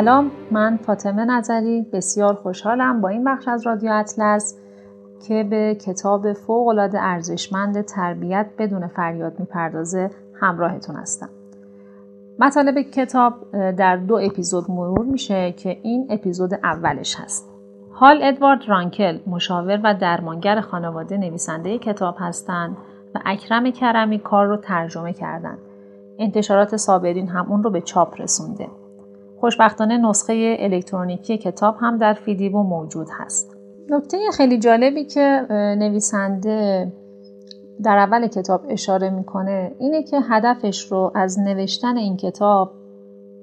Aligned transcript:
سلام 0.00 0.30
من 0.50 0.76
فاطمه 0.76 1.24
نظری 1.24 1.86
بسیار 1.92 2.34
خوشحالم 2.34 3.00
با 3.00 3.08
این 3.08 3.24
بخش 3.24 3.48
از 3.48 3.66
رادیو 3.66 3.90
اطلس 3.92 4.58
که 5.28 5.44
به 5.50 5.74
کتاب 5.74 6.26
العاده 6.50 7.02
ارزشمند 7.02 7.80
تربیت 7.80 8.46
بدون 8.58 8.86
فریاد 8.86 9.40
می‌پردازه 9.40 10.10
همراهتون 10.40 10.96
هستم. 10.96 11.28
مطالب 12.38 12.82
کتاب 12.82 13.34
در 13.70 13.96
دو 13.96 14.14
اپیزود 14.14 14.70
مرور 14.70 15.04
میشه 15.04 15.52
که 15.52 15.78
این 15.82 16.06
اپیزود 16.10 16.54
اولش 16.54 17.16
هست. 17.20 17.50
حال 17.92 18.20
ادوارد 18.22 18.68
رانکل 18.68 19.18
مشاور 19.26 19.80
و 19.84 19.94
درمانگر 19.94 20.60
خانواده 20.60 21.16
نویسنده 21.16 21.78
کتاب 21.78 22.14
هستند 22.18 22.76
و 23.14 23.18
اکرم 23.24 23.70
کرمی 23.70 24.18
کار 24.18 24.46
رو 24.46 24.56
ترجمه 24.56 25.12
کردن 25.12 25.58
انتشارات 26.18 26.76
صابرین 26.76 27.28
هم 27.28 27.52
اون 27.52 27.62
رو 27.62 27.70
به 27.70 27.80
چاپ 27.80 28.20
رسونده. 28.20 28.68
خوشبختانه 29.40 29.98
نسخه 29.98 30.56
الکترونیکی 30.58 31.38
کتاب 31.38 31.76
هم 31.80 31.98
در 31.98 32.12
فیدیبو 32.12 32.62
موجود 32.62 33.06
هست. 33.10 33.56
نکته 33.90 34.18
خیلی 34.36 34.58
جالبی 34.58 35.04
که 35.04 35.46
نویسنده 35.78 36.92
در 37.82 37.98
اول 37.98 38.26
کتاب 38.26 38.60
اشاره 38.68 39.10
می‌کنه 39.10 39.72
اینه 39.78 40.02
که 40.02 40.20
هدفش 40.28 40.92
رو 40.92 41.12
از 41.14 41.38
نوشتن 41.38 41.96
این 41.96 42.16
کتاب 42.16 42.72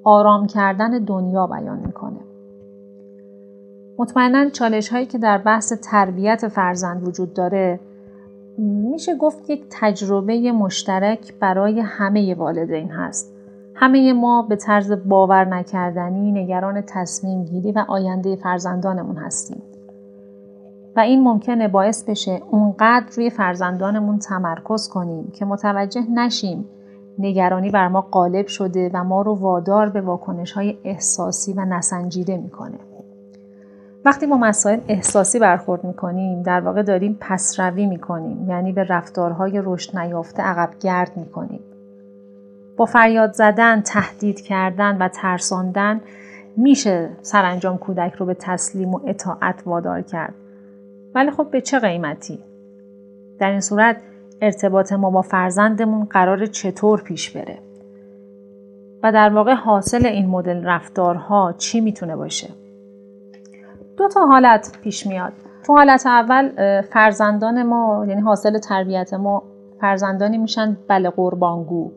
آرام 0.03 0.47
کردن 0.47 0.89
دنیا 1.05 1.47
بیان 1.47 1.79
می‌کنه. 1.79 2.19
مطمئنا 3.99 4.49
چالش 4.49 4.89
هایی 4.89 5.05
که 5.05 5.17
در 5.17 5.37
بحث 5.37 5.73
تربیت 5.73 6.47
فرزند 6.47 7.07
وجود 7.07 7.33
داره 7.33 7.79
میشه 8.57 9.15
گفت 9.15 9.49
یک 9.49 9.65
تجربه 9.69 10.51
مشترک 10.51 11.33
برای 11.39 11.79
همه 11.79 12.35
والدین 12.35 12.91
هست. 12.91 13.36
همه 13.79 14.13
ما 14.13 14.41
به 14.41 14.55
طرز 14.55 14.91
باور 15.05 15.45
نکردنی 15.45 16.31
نگران 16.31 16.83
تصمیم 16.87 17.45
گیری 17.45 17.71
و 17.71 17.85
آینده 17.87 18.35
فرزندانمون 18.35 19.17
هستیم. 19.17 19.61
و 20.95 20.99
این 20.99 21.23
ممکنه 21.23 21.67
باعث 21.67 22.03
بشه 22.03 22.41
اونقدر 22.51 23.05
روی 23.15 23.29
فرزندانمون 23.29 24.19
تمرکز 24.19 24.89
کنیم 24.89 25.31
که 25.31 25.45
متوجه 25.45 26.01
نشیم 26.15 26.65
نگرانی 27.19 27.69
بر 27.69 27.87
ما 27.87 28.01
غالب 28.01 28.47
شده 28.47 28.91
و 28.93 29.03
ما 29.03 29.21
رو 29.21 29.35
وادار 29.35 29.89
به 29.89 30.01
واکنش 30.01 30.51
های 30.51 30.77
احساسی 30.83 31.53
و 31.53 31.65
نسنجیده 31.65 32.37
می‌کنه. 32.37 32.79
وقتی 34.05 34.25
ما 34.25 34.37
مسائل 34.37 34.79
احساسی 34.87 35.39
برخورد 35.39 35.83
می‌کنیم 35.83 36.41
در 36.41 36.61
واقع 36.61 36.83
داریم 36.83 37.17
پسروی 37.19 37.85
می‌کنیم 37.85 38.49
یعنی 38.49 38.71
به 38.71 38.83
رفتارهای 38.83 39.61
رشد 39.63 39.97
نیافته 39.97 40.43
عقب 40.43 40.69
گرد 40.79 41.11
می‌کنیم. 41.15 41.59
با 42.77 42.85
فریاد 42.85 43.33
زدن، 43.33 43.81
تهدید 43.81 44.41
کردن 44.41 44.97
و 44.97 45.07
ترساندن 45.07 46.01
میشه 46.57 47.09
سرانجام 47.21 47.77
کودک 47.77 48.13
رو 48.13 48.25
به 48.25 48.33
تسلیم 48.33 48.93
و 48.93 48.99
اطاعت 49.07 49.63
وادار 49.65 50.01
کرد. 50.01 50.33
ولی 51.15 51.31
خب 51.31 51.51
به 51.51 51.61
چه 51.61 51.79
قیمتی؟ 51.79 52.39
در 53.39 53.51
این 53.51 53.61
صورت 53.61 53.97
ارتباط 54.41 54.93
ما 54.93 55.09
با 55.09 55.21
فرزندمون 55.21 56.05
قرار 56.05 56.45
چطور 56.45 57.01
پیش 57.01 57.29
بره؟ 57.29 57.57
و 59.03 59.11
در 59.11 59.29
واقع 59.29 59.53
حاصل 59.53 60.05
این 60.05 60.27
مدل 60.29 60.65
رفتارها 60.65 61.53
چی 61.57 61.81
می‌تونه 61.81 62.15
باشه؟ 62.15 62.49
دو 63.97 64.07
تا 64.07 64.25
حالت 64.25 64.77
پیش 64.83 65.07
میاد. 65.07 65.33
تو 65.65 65.73
حالت 65.73 66.05
اول 66.05 66.51
فرزندان 66.81 67.63
ما 67.63 68.05
یعنی 68.07 68.21
حاصل 68.21 68.57
تربیت 68.57 69.13
ما 69.13 69.43
فرزندانی 69.81 70.37
میشن 70.37 70.77
بله 70.87 71.09
قربانگو 71.09 71.91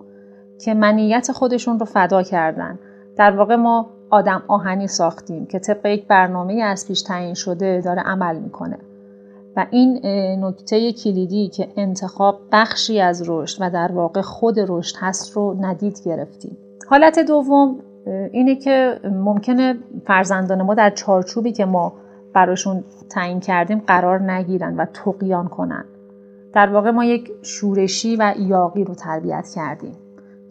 که 0.64 0.74
منیت 0.74 1.32
خودشون 1.32 1.78
رو 1.78 1.86
فدا 1.86 2.22
کردن. 2.22 2.78
در 3.16 3.36
واقع 3.36 3.56
ما 3.56 3.90
آدم 4.10 4.42
آهنی 4.48 4.86
ساختیم 4.86 5.46
که 5.46 5.58
طبق 5.58 5.86
یک 5.86 6.06
برنامه 6.06 6.62
از 6.62 6.88
پیش 6.88 7.02
تعیین 7.02 7.34
شده 7.34 7.80
داره 7.84 8.02
عمل 8.02 8.38
می‌کنه. 8.38 8.78
و 9.56 9.66
این 9.70 10.06
نکته 10.44 10.92
کلیدی 10.92 11.48
که 11.48 11.68
انتخاب 11.76 12.40
بخشی 12.52 13.00
از 13.00 13.22
رشد 13.28 13.58
و 13.60 13.70
در 13.70 13.92
واقع 13.92 14.20
خود 14.20 14.54
رشد 14.68 14.96
هست 14.98 15.36
رو 15.36 15.56
ندید 15.60 16.00
گرفتیم. 16.04 16.56
حالت 16.88 17.18
دوم 17.18 17.76
اینه 18.32 18.56
که 18.56 19.00
ممکنه 19.04 19.74
فرزندان 20.06 20.62
ما 20.62 20.74
در 20.74 20.90
چارچوبی 20.90 21.52
که 21.52 21.64
ما 21.64 21.92
براشون 22.34 22.84
تعیین 23.10 23.40
کردیم 23.40 23.82
قرار 23.86 24.32
نگیرن 24.32 24.76
و 24.76 24.84
تقیان 24.84 25.48
کنن. 25.48 25.84
در 26.52 26.72
واقع 26.72 26.90
ما 26.90 27.04
یک 27.04 27.30
شورشی 27.42 28.16
و 28.16 28.34
یاقی 28.38 28.84
رو 28.84 28.94
تربیت 28.94 29.48
کردیم. 29.54 29.96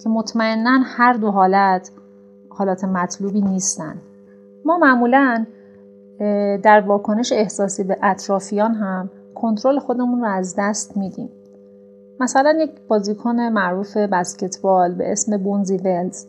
که 0.04 0.10
مطمئنا 0.10 0.80
هر 0.84 1.14
دو 1.14 1.32
حالت 1.32 1.92
حالات 2.50 2.84
مطلوبی 2.84 3.42
نیستن. 3.42 3.96
ما 4.66 4.78
معمولا 4.78 5.46
در 6.64 6.84
واکنش 6.88 7.32
احساسی 7.32 7.84
به 7.84 7.98
اطرافیان 8.04 8.74
هم 8.74 9.10
کنترل 9.36 9.80
خودمون 9.80 10.22
رو 10.22 10.28
از 10.28 10.56
دست 10.58 10.98
میدیم. 10.98 11.30
مثلا 12.20 12.58
یک 12.60 12.72
بازیکن 12.88 13.40
معروف 13.40 13.98
بسکتبال 13.98 14.94
به 14.94 15.12
اسم 15.12 15.38
بونزی 15.38 15.78
ولز 15.78 16.26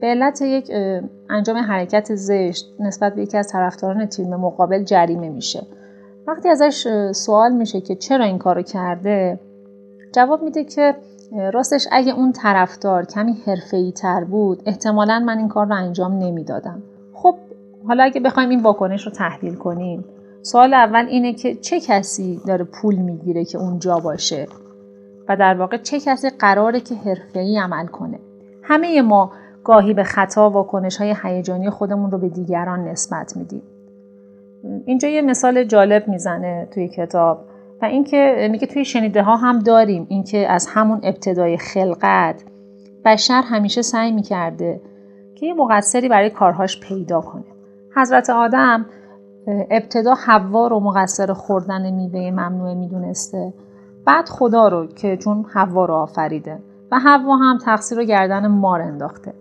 به 0.00 0.06
علت 0.06 0.42
یک 0.42 0.70
انجام 1.30 1.56
حرکت 1.56 2.14
زشت 2.14 2.74
نسبت 2.80 3.14
به 3.14 3.22
یکی 3.22 3.38
از 3.38 3.48
طرفداران 3.48 4.06
تیم 4.06 4.36
مقابل 4.36 4.84
جریمه 4.84 5.28
میشه. 5.28 5.66
وقتی 6.26 6.48
ازش 6.48 6.88
سوال 7.12 7.52
میشه 7.52 7.80
که 7.80 7.94
چرا 7.94 8.24
این 8.24 8.38
کارو 8.38 8.62
کرده 8.62 9.38
جواب 10.12 10.42
میده 10.42 10.64
که 10.64 10.94
راستش 11.34 11.88
اگه 11.92 12.12
اون 12.12 12.32
طرفدار 12.32 13.04
کمی 13.04 13.32
حرفه‌ای 13.46 13.92
تر 13.92 14.24
بود 14.24 14.62
احتمالا 14.66 15.18
من 15.18 15.38
این 15.38 15.48
کار 15.48 15.66
رو 15.66 15.74
انجام 15.74 16.12
نمی‌دادم. 16.12 16.82
خب 17.12 17.34
حالا 17.88 18.04
اگه 18.04 18.20
بخوایم 18.20 18.48
این 18.48 18.62
واکنش 18.62 19.06
رو 19.06 19.12
تحلیل 19.12 19.54
کنیم 19.54 20.04
سوال 20.42 20.74
اول 20.74 21.06
اینه 21.06 21.32
که 21.32 21.54
چه 21.54 21.80
کسی 21.80 22.40
داره 22.46 22.64
پول 22.64 22.94
می‌گیره 22.94 23.44
که 23.44 23.58
اونجا 23.58 23.98
باشه؟ 23.98 24.46
و 25.28 25.36
در 25.36 25.54
واقع 25.54 25.76
چه 25.76 26.00
کسی 26.00 26.30
قراره 26.30 26.80
که 26.80 26.94
حرفه‌ای 26.94 27.58
عمل 27.58 27.86
کنه؟ 27.86 28.18
همه 28.62 29.02
ما 29.02 29.32
گاهی 29.64 29.94
به 29.94 30.04
خطا 30.04 30.50
واکنش 30.50 30.96
های 30.96 31.14
هیجانی 31.22 31.70
خودمون 31.70 32.10
رو 32.10 32.18
به 32.18 32.28
دیگران 32.28 32.88
نسبت 32.88 33.36
میدیم. 33.36 33.62
اینجا 34.84 35.08
یه 35.08 35.22
مثال 35.22 35.64
جالب 35.64 36.08
می‌زنه 36.08 36.68
توی 36.70 36.88
کتاب. 36.88 37.44
اینکه 37.84 38.48
میگه 38.50 38.66
توی 38.66 38.84
شنیده 38.84 39.22
ها 39.22 39.36
هم 39.36 39.58
داریم 39.58 40.06
اینکه 40.08 40.48
از 40.48 40.66
همون 40.66 41.00
ابتدای 41.02 41.56
خلقت 41.56 42.44
بشر 43.04 43.42
همیشه 43.42 43.82
سعی 43.82 44.12
می‌کرده 44.12 44.80
که 45.34 45.46
یه 45.46 45.54
مقصری 45.54 46.08
برای 46.08 46.30
کارهاش 46.30 46.80
پیدا 46.80 47.20
کنه. 47.20 47.44
حضرت 47.96 48.30
آدم 48.30 48.86
ابتدا 49.70 50.14
حوا 50.14 50.66
رو 50.66 50.80
مقصر 50.80 51.32
خوردن 51.32 51.90
میوه 51.90 52.30
ممنوعه 52.30 52.74
می‌دونسته. 52.74 53.52
بعد 54.06 54.28
خدا 54.28 54.68
رو 54.68 54.86
که 54.86 55.16
چون 55.16 55.44
حوا 55.54 55.84
رو 55.84 55.94
آفریده 55.94 56.58
و 56.92 56.98
حوا 56.98 57.36
هم 57.36 57.58
تقصیر 57.58 57.98
رو 57.98 58.04
گردن 58.04 58.46
مار 58.46 58.80
انداخته. 58.80 59.34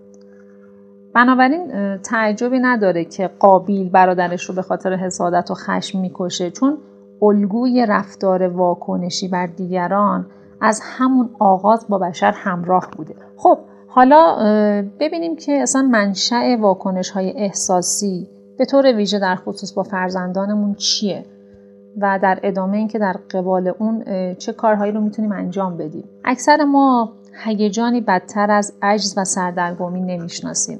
بنابراین 1.13 1.97
تعجبی 1.97 2.59
نداره 2.59 3.05
که 3.05 3.29
قابیل 3.39 3.89
برادرش 3.89 4.43
رو 4.43 4.55
به 4.55 4.61
خاطر 4.61 4.93
حسادت 4.93 5.51
و 5.51 5.53
خشم 5.53 5.99
می‌کشه. 5.99 6.51
چون 6.51 6.77
الگوی 7.21 7.85
رفتار 7.85 8.47
واکنشی 8.47 9.27
بر 9.27 9.47
دیگران 9.47 10.25
از 10.61 10.81
همون 10.83 11.29
آغاز 11.39 11.85
با 11.89 11.97
بشر 11.97 12.31
همراه 12.35 12.89
بوده. 12.97 13.15
خب 13.37 13.57
حالا 13.87 14.35
ببینیم 14.99 15.35
که 15.35 15.51
اصلا 15.61 15.81
منشأ 15.81 16.55
واکنش 16.59 17.09
های 17.09 17.31
احساسی 17.31 18.27
به 18.57 18.65
طور 18.65 18.85
ویژه 18.85 19.19
در 19.19 19.35
خصوص 19.35 19.73
با 19.73 19.83
فرزندانمون 19.83 20.73
چیه 20.73 21.25
و 22.01 22.19
در 22.21 22.39
ادامه 22.43 22.77
اینکه 22.77 22.99
در 22.99 23.15
قبال 23.31 23.67
اون 23.79 24.03
چه 24.33 24.53
کارهایی 24.53 24.91
رو 24.91 25.01
می‌تونیم 25.01 25.31
انجام 25.31 25.77
بدیم. 25.77 26.03
اکثر 26.25 26.63
ما 26.63 27.13
هیجانی 27.45 28.01
بدتر 28.01 28.51
از 28.51 28.73
عجز 28.81 29.13
و 29.17 29.23
سردرگمی 29.23 30.01
نمی‌شناسیم. 30.01 30.79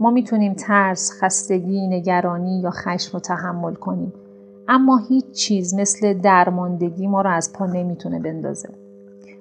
ما 0.00 0.10
می‌تونیم 0.10 0.54
ترس، 0.54 1.12
خستگی، 1.20 1.86
نگرانی 1.86 2.60
یا 2.60 2.70
خشم 2.70 3.10
رو 3.12 3.20
تحمل 3.20 3.74
کنیم. 3.74 4.12
اما 4.68 4.98
هیچ 5.08 5.30
چیز 5.30 5.74
مثل 5.74 6.14
درماندگی 6.14 7.06
ما 7.06 7.20
رو 7.20 7.30
از 7.30 7.52
پا 7.52 7.66
نمی‌تونه 7.66 8.18
بندازه. 8.18 8.68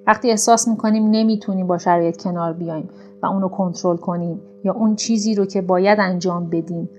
وقتی 0.07 0.29
احساس 0.29 0.68
می‌کنیم 0.68 1.09
نمی‌تونیم 1.12 1.68
با 1.68 1.77
شرایط 1.77 2.18
کنار 2.18 2.53
بیایم 2.53 2.89
و 3.23 3.25
اونو 3.25 3.47
کنترل 3.47 3.97
کنیم 3.97 4.41
یا 4.63 4.73
اون 4.73 4.95
چیزی 4.95 5.35
رو 5.35 5.45
که 5.45 5.62
باید 5.62 6.00
انجام 6.00 6.50
بدیم 6.50 6.89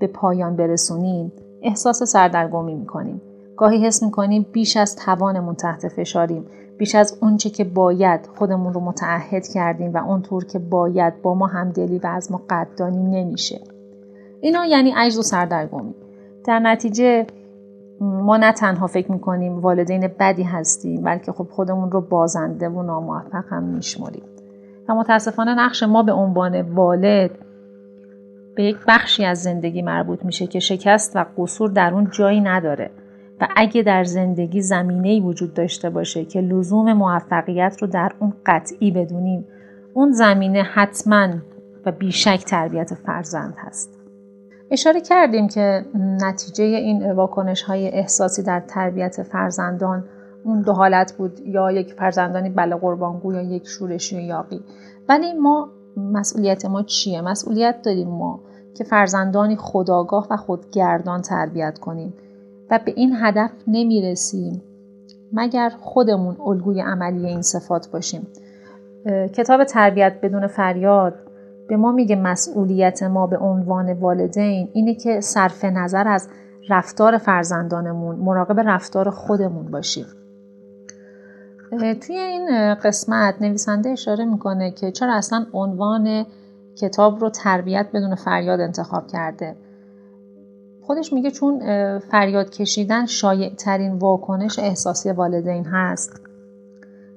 به 0.00 0.06
پایان 0.06 0.56
برسونیم 0.56 1.32
احساس 1.62 2.02
سردرگمی 2.02 2.74
می‌کنیم. 2.74 3.20
گاهی 3.56 3.86
حس 3.86 4.02
می‌کنیم 4.02 4.46
بیش 4.52 4.76
از 4.76 4.96
توانمون 4.96 5.54
تحت 5.54 5.88
فشاریم 5.88 6.46
بیش 6.78 6.94
از 6.94 7.18
اونچه 7.20 7.50
که 7.50 7.64
باید 7.64 8.20
خودمون 8.38 8.72
رو 8.72 8.80
متعهد 8.80 9.48
کردیم 9.48 9.94
و 9.94 10.08
اونطور 10.08 10.44
که 10.44 10.58
باید 10.58 11.22
با 11.22 11.34
ما 11.34 11.46
همدلی 11.46 11.98
و 11.98 12.06
از 12.06 12.32
ما 12.32 12.40
قدردانی 12.50 13.22
نمیشه. 13.22 13.60
اینا 14.40 14.66
یعنی 14.66 14.90
عجز 14.96 15.18
و 15.18 15.22
سردرگمی. 15.22 15.94
در 16.44 16.58
نتیجه 16.58 17.26
ما 18.00 18.36
نه 18.36 18.52
تنها 18.52 18.86
فکر 18.86 19.12
می‌کنیم 19.12 19.58
والدین 19.58 20.08
بدی 20.20 20.42
هستیم 20.42 21.02
بلکه 21.02 21.32
خب 21.32 21.48
خودمون 21.50 21.90
رو 21.90 22.00
بازنده 22.00 22.68
و 22.68 22.82
ناموفق 22.82 23.44
هم 23.48 23.62
میشمریم. 23.62 24.22
و 24.88 24.94
متاسفانه 24.94 25.54
نقش 25.54 25.82
ما 25.82 26.02
به 26.02 26.12
عنوان 26.12 26.60
والد 26.60 27.30
به 28.54 28.64
یک 28.64 28.76
بخشی 28.88 29.24
از 29.24 29.42
زندگی 29.42 29.82
مربوط 29.82 30.24
میشه 30.24 30.46
که 30.46 30.60
شکست 30.60 31.16
و 31.16 31.24
قصور 31.38 31.70
در 31.70 31.94
اون 31.94 32.10
جایی 32.10 32.40
نداره. 32.40 32.90
و 33.40 33.48
اگه 33.56 33.82
در 33.82 34.04
زندگی 34.04 34.60
زمینه 34.60 35.08
ای 35.08 35.20
وجود 35.20 35.54
داشته 35.54 35.90
باشه 35.90 36.24
که 36.24 36.40
لزوم 36.40 36.92
موفقیت 36.92 37.76
رو 37.80 37.88
در 37.88 38.12
اون 38.18 38.32
قطعی 38.46 38.90
بدونیم 38.90 39.44
اون 39.94 40.12
زمینه 40.12 40.62
حتما 40.62 41.28
و 41.86 41.92
بیشک 41.92 42.44
تربیت 42.44 42.94
فرزند 42.94 43.54
هست. 43.58 44.01
اشاره 44.72 45.00
کردیم 45.00 45.48
که 45.48 45.84
نتیجه 45.94 46.64
این 46.64 47.12
واکنش 47.12 47.62
های 47.62 47.88
احساسی 47.88 48.42
در 48.42 48.60
تربیت 48.60 49.22
فرزندان 49.22 50.04
اون 50.44 50.62
دو 50.62 50.72
حالت 50.72 51.12
بود 51.12 51.40
یا 51.40 51.70
یک 51.70 51.92
فرزندانی 51.92 52.50
بله 52.50 52.76
قربانگو 52.76 53.32
یا 53.32 53.42
یک 53.42 53.66
شورشی 53.66 54.16
و 54.16 54.20
یاقی 54.20 54.60
ولی 55.08 55.32
ما 55.32 55.68
مسئولیت 55.96 56.64
ما 56.64 56.82
چیه؟ 56.82 57.20
مسئولیت 57.20 57.82
داریم 57.82 58.08
ما 58.08 58.40
که 58.74 58.84
فرزندانی 58.84 59.56
خداگاه 59.56 60.26
و 60.30 60.36
خودگردان 60.36 61.22
تربیت 61.22 61.78
کنیم 61.78 62.14
و 62.70 62.80
به 62.84 62.92
این 62.96 63.16
هدف 63.20 63.50
نمی‌رسیم 63.66 64.62
مگر 65.32 65.72
خودمون 65.80 66.36
الگوی 66.40 66.80
عملی 66.80 67.26
این 67.26 67.42
صفات 67.42 67.90
باشیم. 67.90 68.26
کتاب 69.34 69.64
تربیت 69.64 70.20
بدون 70.22 70.46
فریاد 70.46 71.14
به 71.68 71.76
ما 71.76 71.92
میگه 71.92 72.16
مسئولیت 72.16 73.02
ما 73.02 73.26
به 73.26 73.38
عنوان 73.38 73.92
والدین 73.92 74.68
اینه 74.72 74.94
که 74.94 75.20
صرف 75.20 75.64
نظر 75.64 76.08
از 76.08 76.28
رفتار 76.68 77.18
فرزندانمون 77.18 78.16
مراقب 78.16 78.60
رفتار 78.60 79.10
خودمون 79.10 79.70
باشیم. 79.70 80.06
توی 82.06 82.16
این 82.16 82.74
قسمت 82.74 83.34
نویسنده 83.40 83.90
اشاره 83.90 84.24
می‌کنه 84.24 84.70
که 84.70 84.90
چرا 84.90 85.14
اصلا 85.14 85.46
عنوان 85.52 86.26
کتاب 86.78 87.20
رو 87.20 87.30
تربیت 87.30 87.86
بدون 87.94 88.14
فریاد 88.14 88.60
انتخاب 88.60 89.06
کرده. 89.06 89.56
خودش 90.82 91.12
میگه 91.12 91.30
چون 91.30 91.58
فریاد 91.98 92.50
کشیدن 92.50 93.06
شایع 93.06 93.54
ترین 93.54 93.92
واکنش 93.92 94.58
احساسی 94.58 95.10
والدین 95.10 95.64
هست. 95.64 96.20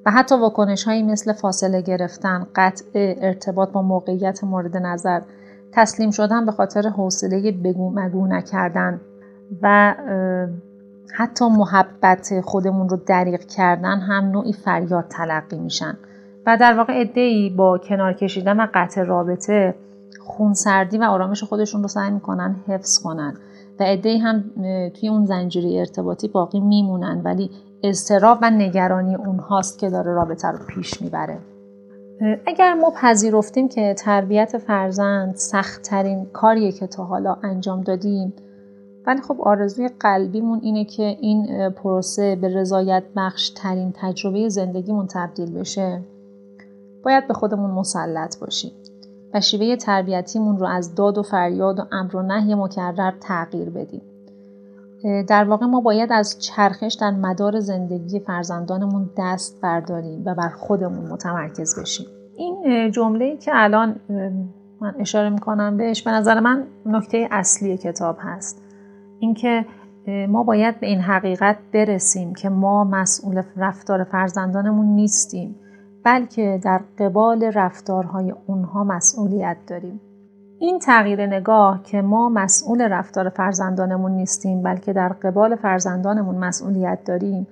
و 0.05 0.11
حتی 0.11 0.35
واکنش 0.35 0.83
هایی 0.83 1.03
مثل 1.03 1.33
فاصله 1.33 1.81
گرفتن، 1.81 2.47
قطع 2.55 2.85
ارتباط 2.95 3.69
با 3.69 3.81
موقعیت 3.81 4.43
مورد 4.43 4.77
نظر، 4.77 5.21
تسلیم 5.71 6.11
شدن 6.11 6.45
به 6.45 6.51
خاطر 6.51 6.81
حوصله 6.89 7.51
بگو 7.51 7.91
مگو 7.95 8.27
نکردن 8.27 9.01
و 9.61 9.95
حتی 11.13 11.45
محبت 11.49 12.41
خودمون 12.41 12.89
رو 12.89 12.97
دریغ 12.97 13.39
کردن 13.39 13.99
هم 13.99 14.25
نوعی 14.25 14.53
فریاد 14.53 15.05
تلقی 15.09 15.59
میشن. 15.59 15.97
و 16.45 16.57
در 16.57 16.77
واقع 16.77 17.11
ای 17.15 17.49
با 17.49 17.77
کنار 17.77 18.13
کشیدن 18.13 18.59
و 18.59 18.67
قطع 18.73 19.03
رابطه 19.03 19.75
خونسردی 20.19 20.97
و 20.97 21.03
آرامش 21.03 21.43
خودشون 21.43 21.81
رو 21.81 21.87
سعی 21.87 22.11
می‌کنن 22.11 22.55
حفظ 22.67 22.99
کنن. 22.99 23.33
و 23.79 23.83
ای 23.83 24.17
هم 24.17 24.43
توی 24.89 25.09
اون 25.09 25.25
زنجیره 25.25 25.79
ارتباطی 25.79 26.27
باقی 26.27 26.59
میمونن. 26.59 27.21
ولی 27.23 27.51
اضطراب 27.89 28.37
و 28.41 28.49
نگرانی 28.49 29.15
اونهاست 29.15 29.79
که 29.79 29.89
داره 29.89 30.13
رابطه 30.13 30.47
رو 30.47 30.57
پیش 30.67 31.01
می‌بره. 31.01 31.37
اگر 32.45 32.73
ما 32.73 32.93
پذیرفتیم 33.01 33.67
که 33.67 33.93
تربیت 33.97 34.57
فرزند 34.57 35.35
سختترین 35.35 36.25
کاریه 36.25 36.71
که 36.71 36.87
تا 36.87 37.03
حالا 37.03 37.37
انجام 37.43 37.81
دادیم 37.81 38.33
ولی 39.07 39.21
خب 39.21 39.41
آرزوی 39.41 39.89
قلبیمون 39.99 40.59
اینه 40.63 40.85
که 40.85 41.03
این 41.03 41.69
پروسه 41.69 42.35
به 42.35 42.55
رضایت 42.55 43.03
بخش 43.15 43.49
ترین 43.49 43.93
تجربه 43.95 44.49
زندگیمون 44.49 45.07
تبدیل 45.07 45.59
بشه. 45.59 46.01
باید 47.03 47.27
به 47.27 47.33
خودمون 47.33 47.71
مسلط 47.71 48.39
باشیم 48.39 48.71
و 49.33 49.41
شیوه 49.41 49.75
تربیتیمون 49.75 50.57
رو 50.57 50.67
از 50.67 50.95
داد 50.95 51.17
و 51.17 51.23
فریاد 51.23 51.79
و 51.79 51.83
امر 51.91 52.15
و 52.15 52.21
نهی 52.21 52.55
مکرر 52.55 53.13
تغییر 53.21 53.69
بدیم. 53.69 54.01
در 55.27 55.43
واقع 55.43 55.65
ما 55.65 55.81
باید 55.81 56.11
از 56.11 56.39
چرخش 56.39 56.97
در 57.01 57.11
مدار 57.11 57.59
زندگی 57.59 58.19
فرزندانمون 58.19 59.09
دست 59.17 59.61
برداریم 59.61 60.23
و 60.25 60.35
بر 60.35 60.49
خودمون 60.49 61.05
متمرکز 61.05 61.79
بشیم. 61.79 62.05
این 62.37 62.91
جمله 62.91 63.37
که 63.37 63.51
الان 63.53 63.95
من 64.81 64.95
اشاره 64.99 65.29
می‌کنم 65.29 65.77
بهش 65.77 66.03
به 66.03 66.11
نظر 66.11 66.39
من 66.39 66.63
نکته 66.85 67.27
اصلی 67.31 67.77
کتاب 67.77 68.17
هست. 68.19 68.61
اینکه 69.19 69.65
ما 70.29 70.43
باید 70.43 70.79
به 70.79 70.87
این 70.87 70.99
حقیقت 70.99 71.57
برسیم 71.73 72.33
که 72.33 72.49
ما 72.49 72.83
مسئول 72.83 73.41
رفتار 73.57 74.03
فرزندانمون 74.03 74.85
نیستیم 74.85 75.55
بلکه 76.03 76.59
در 76.63 76.81
قبال 76.99 77.43
رفتارهای 77.43 78.33
اونها 78.47 78.83
مسئولیت 78.83 79.57
داریم. 79.67 80.01
این 80.59 80.79
تغییر 80.79 81.25
نگاه 81.25 81.83
که 81.83 82.01
ما 82.01 82.29
مسئول 82.29 82.81
رفتار 82.81 83.29
فرزندانمون 83.29 84.11
نیستیم 84.11 84.63
بلکه 84.63 84.93
در 84.93 85.09
قبال 85.09 85.55
فرزندانمون 85.55 86.35
مسئولیت 86.35 86.99
داریم 87.05 87.47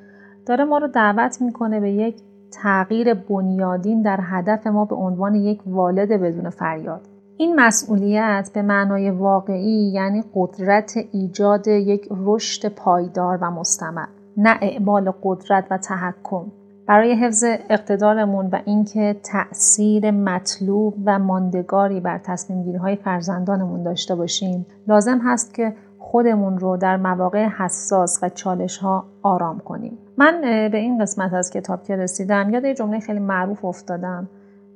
داره 0.45 0.63
ما 0.63 0.77
رو 0.77 0.87
دعوت 0.87 1.41
می‌کنه 1.41 1.79
به 1.79 1.91
یک 1.91 2.21
تغییر 2.51 3.13
بنیادین 3.13 4.01
در 4.01 4.19
هدف 4.21 4.67
ما 4.67 4.85
به 4.85 4.95
عنوان 4.95 5.35
یک 5.35 5.61
والد 5.65 6.09
بدون 6.09 6.49
فریاد. 6.49 7.01
این 7.37 7.55
مسئولیت 7.55 8.49
به 8.53 8.61
معنای 8.61 9.11
واقعی 9.11 9.91
یعنی 9.93 10.23
قدرت 10.35 10.93
ایجاد 11.11 11.67
یک 11.67 12.07
رشد 12.11 12.69
پایدار 12.69 13.37
و 13.41 13.51
مستمر 13.51 14.07
نه 14.37 14.57
اعمال 14.61 15.13
قدرت 15.23 15.67
و 15.71 15.77
تحکم. 15.77 16.45
برای 16.87 17.15
حفظ 17.15 17.43
اقتدارمون 17.69 18.49
و 18.51 18.59
اینکه 18.65 19.15
تأثیر 19.23 20.11
مطلوب 20.11 20.93
و 21.05 21.19
ماندگاری 21.19 21.99
بر 21.99 22.17
تصمیم 22.17 22.63
گیری 22.63 22.77
های 22.77 22.95
فرزندانمون 22.95 23.83
داشته 23.83 24.15
باشیم 24.15 24.65
لازم 24.87 25.19
هست 25.23 25.53
که 25.53 25.75
خودمون 25.99 26.57
رو 26.57 26.77
در 26.77 26.97
مواقع 26.97 27.45
حساس 27.45 28.19
و 28.21 28.29
چالش 28.29 28.77
ها 28.77 29.05
آرام 29.21 29.59
کنیم. 29.59 29.97
من 30.17 30.41
به 30.71 30.77
این 30.77 31.01
قسمت 31.01 31.33
از 31.33 31.51
کتاب 31.51 31.83
که 31.83 31.95
رسیدم 31.95 32.49
یاد 32.49 32.63
یه 32.63 32.73
جمله 32.73 32.99
خیلی 32.99 33.19
معروف 33.19 33.65
افتادم 33.65 34.29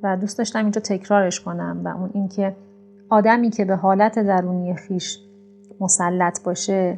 و 0.03 0.17
دوست 0.17 0.37
داشتم 0.37 0.59
اینجا 0.59 0.81
تکرارش 0.81 1.39
کنم 1.39 1.81
و 1.83 1.87
اون 1.87 2.09
اینکه 2.13 2.55
آدمی 3.09 3.49
که 3.49 3.65
به 3.65 3.75
حالت 3.75 4.19
درونی 4.19 4.75
خیش 4.75 5.19
مسلط 5.79 6.43
باشه 6.43 6.97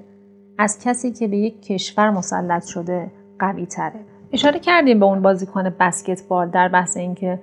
از 0.57 0.79
کسی 0.79 1.11
که 1.11 1.27
به 1.27 1.37
یک 1.37 1.61
کشور 1.61 2.09
مسلط 2.09 2.65
شده 2.65 3.11
قوی 3.39 3.65
تره. 3.65 3.99
اشاره 4.31 4.59
کردیم 4.59 4.99
به 4.99 5.05
اون 5.05 5.21
بازیکن 5.21 5.73
بسکتبال 5.79 6.49
در 6.49 6.67
بحث 6.67 6.97
اینکه 6.97 7.39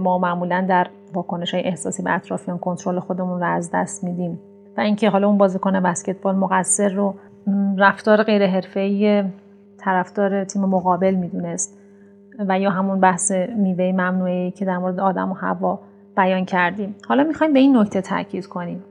ما 0.00 0.18
معمولا 0.18 0.66
در 0.68 0.86
واکنش 1.14 1.54
های 1.54 1.62
احساسی 1.62 2.02
به 2.02 2.14
اطرافیان 2.14 2.58
کنترل 2.58 3.00
خودمون 3.00 3.40
رو 3.40 3.46
از 3.46 3.70
دست 3.74 4.04
میدیم 4.04 4.38
و 4.76 4.80
اینکه 4.80 5.10
حالا 5.10 5.28
اون 5.28 5.38
بازیکن 5.38 5.80
بسکتبال 5.80 6.36
مقصر 6.36 6.88
رو 6.88 7.14
رفتار 7.78 8.22
غیر 8.22 8.46
حرفه‌ای 8.46 9.24
طرفدار 9.78 10.44
تیم 10.44 10.62
مقابل 10.62 11.14
می‌دونست 11.14 11.78
و 12.48 12.60
یا 12.60 12.70
همون 12.70 13.00
بحث 13.00 13.32
میوه 13.56 13.92
ممنوعه 13.92 14.50
که 14.50 14.64
در 14.64 14.78
مورد 14.78 15.00
آدم 15.00 15.30
و 15.30 15.34
هوا 15.34 15.80
بیان 16.16 16.44
کردیم. 16.44 16.94
حالا 17.08 17.24
می‌خوایم 17.24 17.52
به 17.52 17.58
این 17.58 17.76
نکته 17.76 18.00
تاکید 18.00 18.46
کنیم 18.46 18.84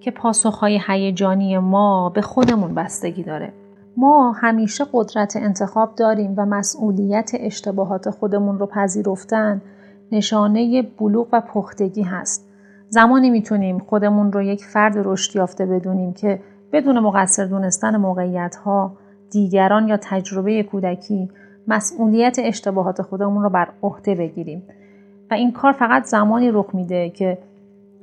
که 0.00 0.10
پاسخهای 0.10 0.80
هیجانی 0.86 1.58
ما 1.58 2.08
به 2.08 2.20
خودمون 2.20 2.74
بستگی 2.74 3.22
داره. 3.22 3.52
ما 3.96 4.32
همیشه 4.32 4.84
قدرت 4.92 5.36
انتخاب 5.36 5.94
داریم 5.94 6.34
و 6.36 6.46
مسئولیت 6.46 7.30
اشتباهات 7.34 8.10
خودمون 8.10 8.58
رو 8.58 8.66
پذیرفتن 8.66 9.62
نشانه 10.12 10.82
بلوغ 10.82 11.28
و 11.32 11.40
پختگی 11.40 12.02
هست. 12.02 12.48
زمانی 12.88 13.30
می‌تونیم 13.30 13.78
خودمون 13.78 14.32
رو 14.32 14.42
یک 14.42 14.64
فرد 14.64 14.94
رشد 14.96 15.36
یافته 15.36 15.66
بدونیم 15.66 16.12
که 16.12 16.40
بدون 16.72 16.98
مقصر 16.98 17.44
دونستن 17.44 17.96
موقعیت 17.96 18.56
ها، 18.56 18.92
دیگران 19.30 19.88
یا 19.88 19.96
تجربه 19.96 20.62
کودکی 20.62 21.30
مسئولیت 21.68 22.36
اشتباهات 22.38 23.02
خودمون 23.02 23.42
رو 23.42 23.50
بر 23.50 23.68
عهده 23.82 24.14
بگیریم 24.14 24.62
و 25.30 25.34
این 25.34 25.52
کار 25.52 25.72
فقط 25.72 26.04
زمانی 26.04 26.50
رخ 26.50 26.66
میده 26.74 27.10
که 27.10 27.38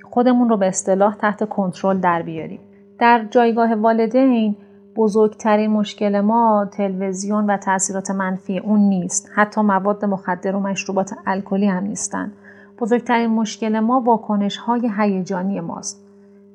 خودمون 0.04 0.50
رو 0.50 0.58
به 0.58 0.68
اصطلاح 0.68 1.16
تحت 1.16 1.50
کنترل 1.50 1.98
در 1.98 2.22
بیاریم. 2.22 2.60
در 3.00 3.26
جایگاه 3.32 3.76
والدین 3.76 4.56
بزرگترین 5.00 5.72
مشکل 5.72 6.22
ما 6.22 6.68
تلویزیون 6.72 7.46
و 7.46 7.58
تاثیرات 7.58 8.12
منفی 8.12 8.60
اون 8.60 8.80
نیست. 8.80 9.30
حتی 9.36 9.62
مواد 9.62 10.06
مخدر 10.06 10.56
و 10.56 10.60
مشروبات 10.60 11.14
الکلی 11.28 11.68
هم 11.68 11.84
نیستن. 11.84 12.32
بزرگترین 12.80 13.30
مشکل 13.30 13.80
ما 13.80 14.02
واکنش 14.02 14.58
های 14.58 14.92
هیجانی 14.98 15.60
ماست. 15.60 16.06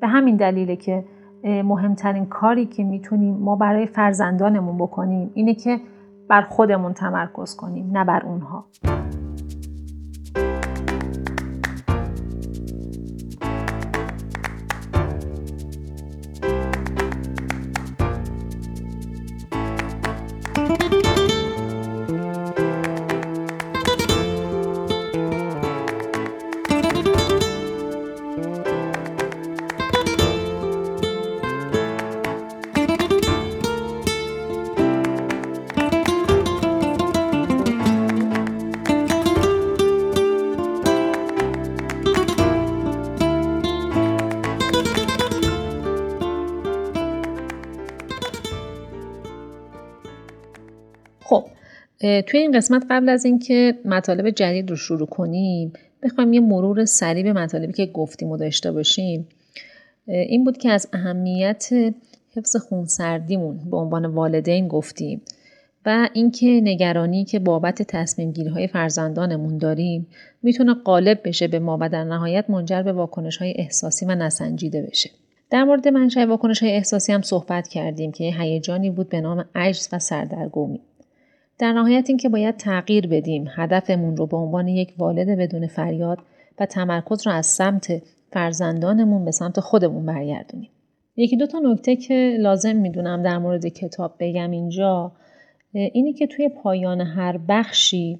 به 0.00 0.06
همین 0.06 0.36
دلیله 0.36 0.76
که 0.76 1.04
مهمترین 1.44 2.26
کاری 2.26 2.66
که 2.66 2.84
می‌تونیم 2.84 3.34
ما 3.34 3.56
برای 3.56 3.86
فرزندانمون 3.86 4.78
بکنیم 4.78 5.30
اینه 5.34 5.54
که 5.54 5.80
بر 6.28 6.42
خودمون 6.42 6.92
تمرکز 6.92 7.56
کنیم 7.56 7.90
نه 7.92 8.04
بر 8.04 8.22
اونها. 8.24 8.64
توی 52.00 52.40
این 52.40 52.52
قسمت 52.52 52.86
قبل 52.90 53.08
از 53.08 53.24
اینکه 53.24 53.74
مطالب 53.84 54.30
جدید 54.30 54.70
رو 54.70 54.76
شروع 54.76 55.06
کنیم 55.06 55.72
بخوایم 56.02 56.32
یه 56.32 56.40
مرور 56.40 56.84
سریع 56.84 57.22
به 57.22 57.32
مطالبی 57.32 57.72
که 57.72 57.86
گفتیم 57.86 58.30
و 58.30 58.36
داشته 58.36 58.72
باشیم 58.72 59.28
این 60.06 60.44
بود 60.44 60.58
که 60.58 60.70
از 60.70 60.88
اهمیت 60.92 61.68
حفظ 62.36 62.56
خونسردیمون 62.56 63.70
به 63.70 63.76
عنوان 63.76 64.06
والدین 64.06 64.68
گفتیم 64.68 65.22
و 65.86 66.08
اینکه 66.12 66.46
نگرانی 66.46 67.24
که 67.24 67.38
بابت 67.38 67.82
تصمیم 67.82 68.32
گیری 68.32 68.48
های 68.48 68.66
فرزندانمون 68.66 69.58
داریم 69.58 70.06
می‌تونه 70.42 70.74
غالب 70.74 71.20
بشه 71.24 71.48
به 71.48 71.58
ما 71.58 71.78
و 71.80 71.88
در 71.88 72.04
نهایت 72.04 72.50
منجر 72.50 72.82
به 72.82 72.92
واکنش 72.92 73.36
های 73.36 73.54
احساسی 73.56 74.06
و 74.06 74.14
نسنجیده 74.14 74.82
بشه. 74.82 75.10
در 75.50 75.64
مورد 75.64 75.88
منشأ 75.88 76.26
واکنش 76.26 76.62
های 76.62 76.72
احساسی 76.72 77.12
هم 77.12 77.22
صحبت 77.22 77.68
کردیم 77.68 78.12
که 78.12 78.24
هیجانی 78.24 78.90
بود 78.90 79.08
به 79.08 79.20
نام 79.20 79.44
عجز 79.54 79.88
و 79.92 79.98
سردرگمی. 79.98 80.80
در 81.58 81.72
نهایت 81.72 82.04
اینکه 82.08 82.28
باید 82.28 82.56
تغییر 82.56 83.06
بدیم. 83.06 83.44
هدفمون 83.56 84.16
رو 84.16 84.26
به 84.26 84.36
عنوان 84.36 84.68
یک 84.68 84.94
والد 84.98 85.28
بدون 85.38 85.66
فریاد 85.66 86.18
و 86.58 86.66
تمرکز 86.66 87.26
رو 87.26 87.32
از 87.32 87.46
سمت 87.46 88.02
فرزندانمون 88.32 89.24
به 89.24 89.30
سمت 89.30 89.60
خودمون 89.60 90.06
برگردونیم. 90.06 90.70
یکی 91.16 91.36
دو 91.36 91.46
تا 91.46 91.58
نکته 91.58 91.96
که 91.96 92.36
لازم 92.40 92.76
می‌دونم 92.76 93.22
در 93.22 93.38
مورد 93.38 93.66
کتاب 93.66 94.14
بگم 94.20 94.50
اینجا 94.50 95.12
اینی 95.72 96.12
که 96.12 96.26
توی 96.26 96.48
پایان 96.48 97.00
هر 97.00 97.40
بخشی 97.48 98.18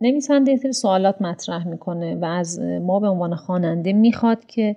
نویسنده 0.00 0.60
یه 0.64 0.72
سوالات 0.72 1.22
مطرح 1.22 1.68
می‌کنه 1.68 2.14
و 2.14 2.24
از 2.24 2.60
ما 2.60 3.00
به 3.00 3.08
عنوان 3.08 3.34
خواننده 3.34 3.92
می‌خواد 3.92 4.44
که 4.44 4.76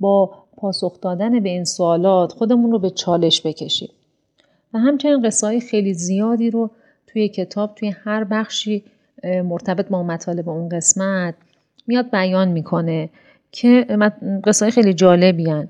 با 0.00 0.30
پاسخ 0.56 1.00
دادن 1.00 1.40
به 1.40 1.48
این 1.48 1.64
سوالات 1.64 2.32
خودمون 2.32 2.72
رو 2.72 2.78
به 2.78 2.90
چالش 2.90 3.46
بکشیم. 3.46 3.90
و 4.74 4.78
همچنین 4.78 5.22
قصه 5.22 5.60
خیلی 5.60 5.94
زیادی 5.94 6.50
رو 6.50 6.70
توی 7.12 7.28
کتاب 7.28 7.74
توی 7.74 7.94
هر 8.04 8.24
بخشی 8.24 8.84
مرتبط 9.24 9.88
با 9.88 10.02
مطالب 10.02 10.48
اون 10.48 10.68
قسمت 10.68 11.34
میاد 11.86 12.10
بیان 12.10 12.48
می‌کنه 12.48 13.10
که 13.52 13.86
قصه 14.44 14.70
خیلی 14.70 14.94
جالبی 14.94 15.50
هن. 15.50 15.68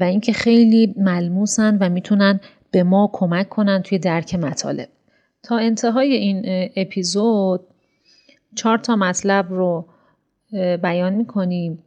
و 0.00 0.04
اینکه 0.04 0.32
خیلی 0.32 0.94
ملموسن 0.96 1.78
و 1.80 1.88
می‌تونن 1.88 2.40
به 2.70 2.82
ما 2.82 3.10
کمک 3.12 3.48
کنن 3.48 3.82
توی 3.82 3.98
درک 3.98 4.34
مطالب. 4.34 4.88
تا 5.42 5.58
انتهای 5.58 6.12
این 6.12 6.42
اپیزود 6.76 7.60
چهار 8.54 8.78
تا 8.78 8.96
مطلب 8.96 9.46
رو 9.50 9.86
بیان 10.82 11.14
می‌کنیم. 11.14 11.82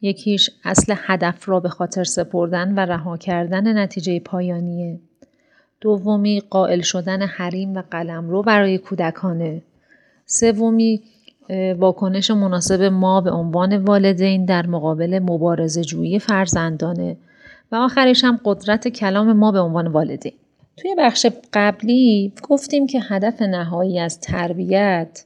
یکیش 0.00 0.50
اصل 0.64 0.94
هدف 0.96 1.48
را 1.48 1.60
به 1.60 1.68
خاطر 1.68 2.04
سپردن 2.04 2.74
و 2.74 2.80
رها 2.80 3.16
کردن 3.16 3.78
نتیجه 3.78 4.20
پایانیه. 4.20 5.00
دومی 5.80 6.40
قائل 6.40 6.80
شدن 6.80 7.22
حریم 7.22 7.74
و 7.74 7.82
قلمرو 7.90 8.42
برای 8.42 8.78
کودکانه. 8.78 9.62
سومی 10.26 11.02
واکنش 11.78 12.30
مناسب 12.30 12.82
ما 12.82 13.20
به 13.20 13.30
عنوان 13.30 13.76
والدین 13.76 14.44
در 14.44 14.66
مقابل 14.66 15.18
مبارزه 15.18 15.84
جویی 15.84 16.18
فرزندانه. 16.18 17.16
و 17.72 17.76
آخرش 17.76 18.24
هم 18.24 18.40
قدرت 18.44 18.88
کلام 18.88 19.32
ما 19.32 19.52
به 19.52 19.60
عنوان 19.60 19.86
والدین. 19.86 20.32
توی 20.76 20.94
بخش 20.98 21.26
قبلی 21.52 22.32
گفتیم 22.42 22.86
که 22.86 23.00
هدف 23.00 23.42
نهایی 23.42 23.98
از 23.98 24.20
تربیت 24.20 25.24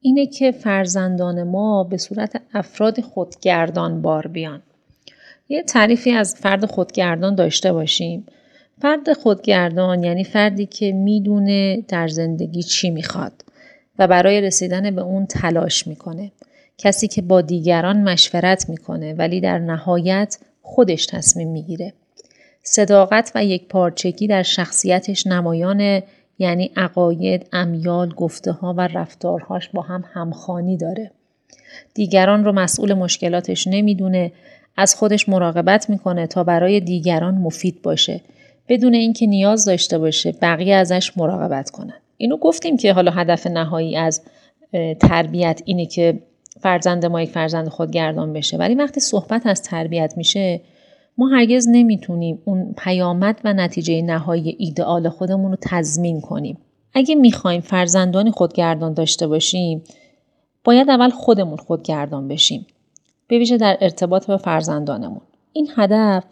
اینه 0.00 0.26
که 0.26 0.52
فرزندان 0.52 1.42
ما 1.42 1.84
به 1.84 1.96
صورت 1.96 2.42
افراد 2.54 3.00
خودگردان 3.00 4.02
بار 4.02 4.26
بیان. 4.26 4.62
یه 5.48 5.62
تعریفی 5.62 6.10
از 6.10 6.34
فرد 6.34 6.64
خودگردان 6.64 7.34
داشته 7.34 7.72
باشیم. 7.72 8.26
فرد 8.80 9.12
خودگردان 9.12 10.04
یعنی 10.04 10.24
فردی 10.24 10.66
که 10.66 10.92
می‌دونه 10.92 11.84
در 11.88 12.08
زندگی 12.08 12.62
چی 12.62 12.90
می‌خواد 12.90 13.32
و 13.98 14.08
برای 14.08 14.40
رسیدن 14.40 14.94
به 14.94 15.02
اون 15.02 15.26
تلاش 15.26 15.86
می‌کنه. 15.86 16.32
کسی 16.78 17.08
که 17.08 17.22
با 17.22 17.40
دیگران 17.40 18.02
مشورت 18.02 18.68
می‌کنه 18.68 19.14
ولی 19.14 19.40
در 19.40 19.58
نهایت 19.58 20.38
خودش 20.62 21.06
تصمیم 21.06 21.48
می‌گیره. 21.48 21.92
صداقت 22.62 23.32
و 23.34 23.44
یک 23.44 23.68
پارچگی 23.68 24.26
در 24.26 24.42
شخصیتش 24.42 25.26
نمایان 25.26 26.02
یعنی 26.38 26.70
عقاید، 26.76 27.46
امیال، 27.52 28.14
گفته 28.14 28.52
ها 28.52 28.74
و 28.78 28.80
رفتارهاش 28.80 29.68
با 29.68 29.82
هم 29.82 30.04
همخانی 30.12 30.76
داره. 30.76 31.10
دیگران 31.94 32.44
رو 32.44 32.52
مسئول 32.52 32.94
مشکلاتش 32.94 33.66
نمی‌دونه 33.66 34.32
از 34.76 34.94
خودش 34.94 35.28
مراقبت 35.28 35.90
می‌کنه 35.90 36.26
تا 36.26 36.44
برای 36.44 36.80
دیگران 36.80 37.34
مفید 37.34 37.82
باشه 37.82 38.20
بدون 38.68 38.94
اینکه 38.94 39.26
نیاز 39.26 39.64
داشته 39.64 39.98
باشه 39.98 40.32
بقیه 40.42 40.74
ازش 40.74 41.16
مراقبت 41.16 41.70
کنن. 41.70 42.00
اینو 42.16 42.36
گفتیم 42.36 42.76
که 42.76 42.92
حالا 42.92 43.10
هدف 43.10 43.46
نهایی 43.46 43.96
از 43.96 44.22
تربیت 45.00 45.62
اینه 45.64 45.86
که 45.86 46.18
فرزند 46.60 47.06
ما 47.06 47.22
یک 47.22 47.30
فرزند 47.30 47.68
خودگردان 47.68 48.32
بشه. 48.32 48.56
ولی 48.56 48.74
وقتی 48.74 49.00
صحبت 49.00 49.46
از 49.46 49.62
تربیت 49.62 50.14
میشه 50.16 50.60
ما 51.18 51.28
هرگز 51.28 51.68
نمی‌تونیم 51.68 52.42
اون 52.44 52.74
پیامد 52.78 53.40
و 53.44 53.52
نتیجه 53.52 54.02
نهایی 54.02 54.56
ایدئال 54.58 55.08
خودمون 55.08 55.50
رو 55.50 55.58
تضمین 55.60 56.20
کنیم. 56.20 56.58
اگه 56.94 57.14
می‌خوایم 57.14 57.60
فرزندانی 57.60 58.30
خودگردان 58.30 58.94
داشته 58.94 59.26
باشیم 59.26 59.82
باید 60.64 60.90
اول 60.90 61.10
خودمون 61.10 61.56
خودگردان 61.56 62.28
بشیم. 62.28 62.66
به 63.28 63.38
ویژه 63.38 63.56
در 63.56 63.78
ارتباط 63.80 64.26
به 64.26 64.36
فرزندانمون. 64.36 65.20
این 65.52 65.68
هدف 65.76 66.24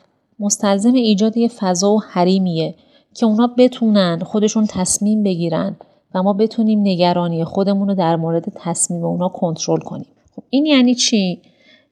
مستلزم 0.43 0.95
ایجاد 0.95 1.37
یه 1.37 1.49
فضا 1.49 1.95
و 1.95 2.01
حریمیه 2.03 2.75
که 3.15 3.27
اونا 3.27 3.47
بتونن 3.59 4.19
خودشون 4.25 4.67
تصمیم 4.67 5.23
بگیرن 5.23 5.77
و 6.15 6.23
ما 6.23 6.33
بتونیم 6.33 6.81
نگرانی 6.81 7.45
خودمون 7.45 7.89
رو 7.89 7.95
در 7.95 8.17
مورد 8.17 8.45
تصمیم 8.55 9.05
اونا 9.05 9.29
کنترل 9.29 9.81
کنیم. 9.81 10.07
خب 10.37 10.43
این 10.51 10.67
یعنی 10.67 10.95
چی؟ 10.95 11.41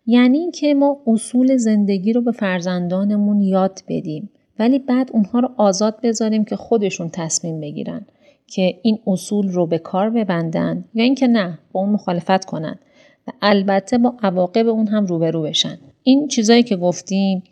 یعنی 0.06 0.38
اینکه 0.38 0.74
ما 0.74 0.96
اصول 1.06 1.56
زندگی 1.56 2.12
رو 2.12 2.20
به 2.20 2.32
فرزندانمون 2.32 3.40
یاد 3.40 3.80
بدیم 3.88 4.30
ولی 4.58 4.78
بعد 4.78 5.10
اونها 5.12 5.40
رو 5.40 5.48
آزاد 5.56 5.96
بذاریم 6.02 6.44
که 6.44 6.56
خودشون 6.56 7.08
تصمیم 7.08 7.60
بگیرن 7.60 8.06
که 8.46 8.74
این 8.82 8.98
اصول 9.06 9.48
رو 9.48 9.66
به 9.66 9.78
کار 9.78 10.10
ببندن 10.10 10.84
یا 10.94 11.04
اینکه 11.04 11.26
نه 11.26 11.58
با 11.72 11.80
اون 11.80 11.90
مخالفت 11.90 12.44
کنن. 12.44 12.78
و 13.26 13.30
البته 13.42 13.98
با 13.98 14.14
عواقب 14.22 14.68
اون 14.68 14.86
هم 14.86 15.06
روبرو 15.06 15.42
بشن. 15.42 15.78
این 16.02 16.28
چیزایی 16.28 16.62
که 16.62 16.76
گفتیم 16.76 17.42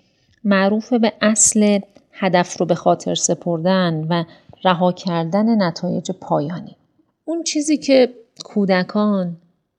معروف 0.45 0.93
به 0.93 1.13
اصل 1.21 1.79
هدف 2.13 2.59
رو 2.61 2.67
به 2.67 2.75
خاطر 2.75 3.15
سپردن 3.15 4.07
و 4.11 4.25
رها 4.65 4.93
کردن 4.93 5.63
نتایج 5.63 6.11
پایانی. 6.11 6.77
اون 7.25 7.43
چیزی 7.43 7.77
که 7.77 8.09
کودکان 8.45 9.37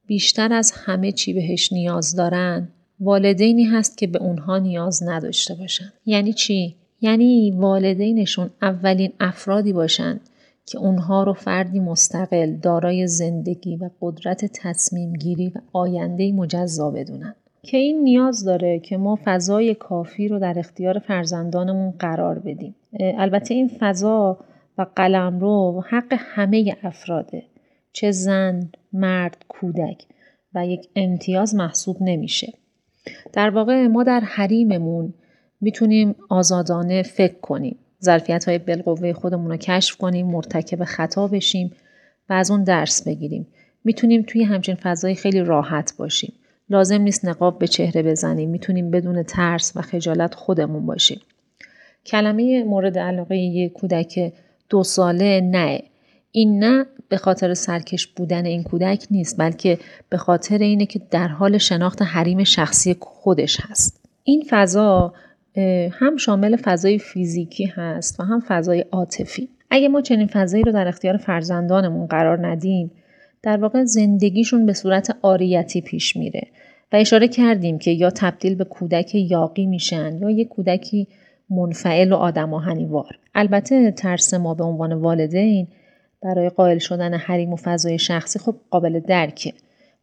بیشتر 0.08 0.54
از 0.54 0.72
همه 0.72 1.12
چی 1.12 1.34
بهش 1.34 1.74
نیاز 1.74 2.16
دارن 2.16 2.68
والدینی 3.00 3.64
هست 3.64 3.98
که 3.98 4.08
به 4.08 4.20
اونها 4.20 4.58
نیاز 4.58 5.04
نداشته 5.04 5.56
باشن. 5.56 5.94
یعنی 6.06 6.34
چی؟ 6.34 6.76
یعنی 7.02 7.52
والدینشون 7.52 8.50
اولین 8.62 9.14
افرادی 9.20 9.74
باشن 9.74 10.20
که 10.66 10.78
اونها 10.78 11.24
رو 11.24 11.34
فردی 11.34 11.80
مستقل 11.80 12.56
دارای 12.56 13.08
زندگی 13.08 13.76
و 13.76 13.90
قدرت 14.02 14.46
تصمیم 14.54 15.14
گیری 15.14 15.50
و 15.50 15.60
آینده 15.74 16.32
مجزا 16.32 16.92
بدونن. 16.92 17.36
که 17.64 17.78
این 17.78 18.04
نیاز 18.04 18.46
داره 18.46 18.80
که 18.80 18.98
ما 18.98 19.20
فضای 19.24 19.76
کافی 19.76 20.28
رو 20.28 20.40
در 20.40 20.60
اختیار 20.60 21.00
فرزندانمون 21.00 21.92
قرار 21.92 22.40
بدیم. 22.40 22.76
البته 23.00 23.54
این 23.54 23.72
فضا 23.80 24.40
و 24.78 24.86
قلم 24.96 25.40
رو 25.40 25.84
حق 25.90 26.16
همه 26.18 26.76
افراده. 26.84 27.44
چه 27.94 28.12
زن، 28.12 28.72
مرد، 28.94 29.46
کودک 29.48 30.06
و 30.56 30.68
یک 30.68 30.88
امتیاز 30.96 31.56
محسوب 31.56 31.98
نمیشه. 32.02 32.54
در 33.34 33.50
واقع 33.50 33.88
ما 33.88 34.04
در 34.04 34.20
حریممون 34.20 35.14
می‌تونیم 35.62 36.16
آزادانه 36.30 37.04
فکر 37.04 37.40
کنیم. 37.40 37.80
ظرفیت 38.04 38.48
های 38.48 38.58
بالقوه 38.58 39.14
خودمون 39.14 39.52
رو 39.52 39.58
کشف 39.58 39.98
کنیم، 39.98 40.28
مرتکب 40.28 40.84
خطا 40.84 41.28
بشیم 41.28 41.72
و 42.30 42.34
از 42.34 42.52
اون 42.52 42.64
درس 42.64 43.08
بگیریم. 43.08 43.48
می‌تونیم 43.84 44.24
توی 44.28 44.44
همچین 44.44 44.76
فضایی 44.76 45.16
خیلی 45.16 45.40
راحت 45.40 45.94
باشیم. 45.98 46.34
لازم 46.70 47.02
نیست 47.02 47.26
نقاب 47.26 47.60
به 47.60 47.68
چهره 47.68 48.04
بزنیم. 48.04 48.50
می‌تونیم 48.50 48.92
بدون 48.92 49.24
ترس 49.24 49.72
و 49.76 49.82
خجالت 49.82 50.36
خودمون 50.36 50.86
باشیم. 50.86 51.20
کلمه 52.06 52.64
مورد 52.64 52.98
علاقه 52.98 53.38
یک 53.38 53.74
کودک 53.74 54.34
دو 54.70 54.84
ساله 54.84 55.42
نه. 55.42 55.82
این 56.32 56.64
نه 56.64 56.86
به 57.10 57.18
خاطر 57.18 57.54
سرکش 57.54 58.08
بودن 58.08 58.46
این 58.46 58.64
کودک 58.64 59.08
نیست 59.12 59.40
بلکه 59.40 59.78
به 60.10 60.18
خاطر 60.18 60.58
اینه 60.58 60.86
که 60.86 61.02
در 61.12 61.28
حال 61.28 61.58
شناخت 61.58 62.02
حریم 62.02 62.44
شخصی 62.44 62.96
خودش 63.00 63.58
هست. 63.62 64.06
این 64.24 64.44
فضا 64.50 65.14
هم 65.92 66.18
شامل 66.18 66.56
فضای 66.56 67.00
فیزیکی 67.00 67.66
هست 67.66 68.20
و 68.20 68.24
هم 68.24 68.44
فضای 68.48 68.86
عاطفی. 68.92 69.50
اگه 69.72 69.88
ما 69.88 70.02
چنین 70.02 70.28
فضایی 70.28 70.64
رو 70.64 70.72
در 70.72 70.88
اختیار 70.88 71.18
فرزندانمون 71.18 72.08
قرار 72.08 72.48
ندیم 72.48 72.92
در 73.44 73.58
واقع 73.58 73.84
زندگیشون 73.84 74.66
به 74.66 74.74
صورت 74.74 75.18
آریتی 75.22 75.82
پیش 75.82 76.16
میره 76.16 76.48
و 76.92 76.96
اشاره 76.96 77.28
کردیم 77.28 77.78
که 77.78 77.92
یا 77.92 78.10
تبدیل 78.10 78.56
به 78.56 78.64
کودک 78.64 79.16
یاقی 79.16 79.66
میشن 79.66 80.18
یا 80.22 80.30
یک 80.30 80.48
کودکی 80.48 81.08
منفعل 81.50 82.14
و 82.14 82.16
آدم 82.16 82.54
وار. 82.90 83.20
البته 83.36 83.92
ترس 83.92 84.34
ما 84.34 84.54
به 84.54 84.64
عنوان 84.64 84.94
والدین 84.94 85.68
برای 86.24 86.50
قائل 86.50 86.78
شدن 86.78 87.14
حریم 87.14 87.54
و 87.54 87.56
فضای 87.56 88.00
شخصی 88.00 88.40
خب 88.40 88.56
قابل 88.70 89.00
درکه. 89.00 89.54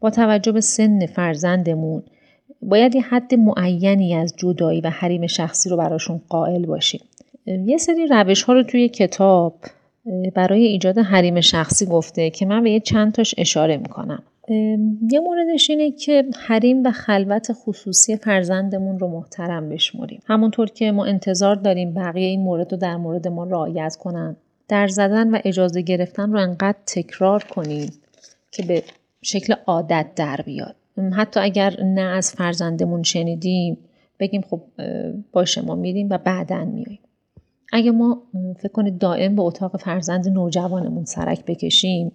با 0.00 0.10
توجه 0.10 0.52
به 0.52 0.60
سن 0.60 1.06
فرزندمون 1.06 2.02
باید 2.62 2.94
یه 2.94 3.02
حد 3.02 3.34
معینی 3.34 4.14
از 4.14 4.34
جدایی 4.36 4.80
و 4.80 4.90
حریم 4.90 5.26
شخصی 5.26 5.70
رو 5.70 5.76
براشون 5.76 6.20
قائل 6.28 6.66
باشیم. 6.66 7.00
یه 7.46 7.78
سری 7.78 8.06
روش 8.06 8.42
ها 8.42 8.52
رو 8.52 8.62
توی 8.62 8.88
کتاب 8.88 9.54
برای 10.34 10.64
ایجاد 10.64 10.98
حریم 10.98 11.40
شخصی 11.40 11.86
گفته 11.86 12.30
که 12.30 12.46
من 12.46 12.62
به 12.62 12.70
یه 12.70 12.80
چند 12.80 13.12
تاش 13.12 13.34
اشاره 13.38 13.76
می‌کنم. 13.76 14.22
یه 15.10 15.20
موردش 15.20 15.70
اینه 15.70 15.90
که 15.90 16.24
حریم 16.46 16.82
و 16.86 16.90
خلوت 16.90 17.52
خصوصی 17.52 18.16
فرزندمون 18.16 18.98
رو 18.98 19.08
محترم 19.08 19.68
بشمریم. 19.68 20.20
همونطور 20.26 20.70
که 20.70 20.92
ما 20.92 21.04
انتظار 21.04 21.54
داریم 21.54 21.94
بقیه 21.94 22.26
این 22.26 22.40
مورد 22.40 22.72
رو 22.72 22.78
در 22.78 22.96
مورد 22.96 23.28
ما 23.28 23.44
رعایت 23.44 23.96
کنن. 23.96 24.36
در 24.68 24.88
زدن 24.88 25.30
و 25.30 25.38
اجازه 25.44 25.82
گرفتن 25.82 26.32
رو 26.32 26.40
انقدر 26.40 26.78
تکرار 26.86 27.44
کنیم 27.44 27.92
که 28.50 28.62
به 28.62 28.82
شکل 29.22 29.54
عادت 29.66 30.06
در 30.16 30.40
بیاد. 30.46 30.76
حتی 31.16 31.40
اگر 31.40 31.82
نه 31.82 32.00
از 32.00 32.32
فرزندمون 32.32 33.02
شنیدیم 33.02 33.78
بگیم 34.20 34.40
خب 34.50 34.60
باشه 35.32 35.62
ما 35.62 35.74
میریم 35.74 36.08
و 36.10 36.18
بعدا 36.18 36.64
میاییم. 36.64 36.98
اگه 37.76 37.90
ما 37.90 38.22
فکر 38.58 38.72
کنید 38.72 38.98
دائم 38.98 39.36
به 39.36 39.42
اتاق 39.42 39.76
فرزند 39.76 40.28
نوجوانمون 40.28 41.04
سرک 41.04 41.44
بکشیم 41.44 42.12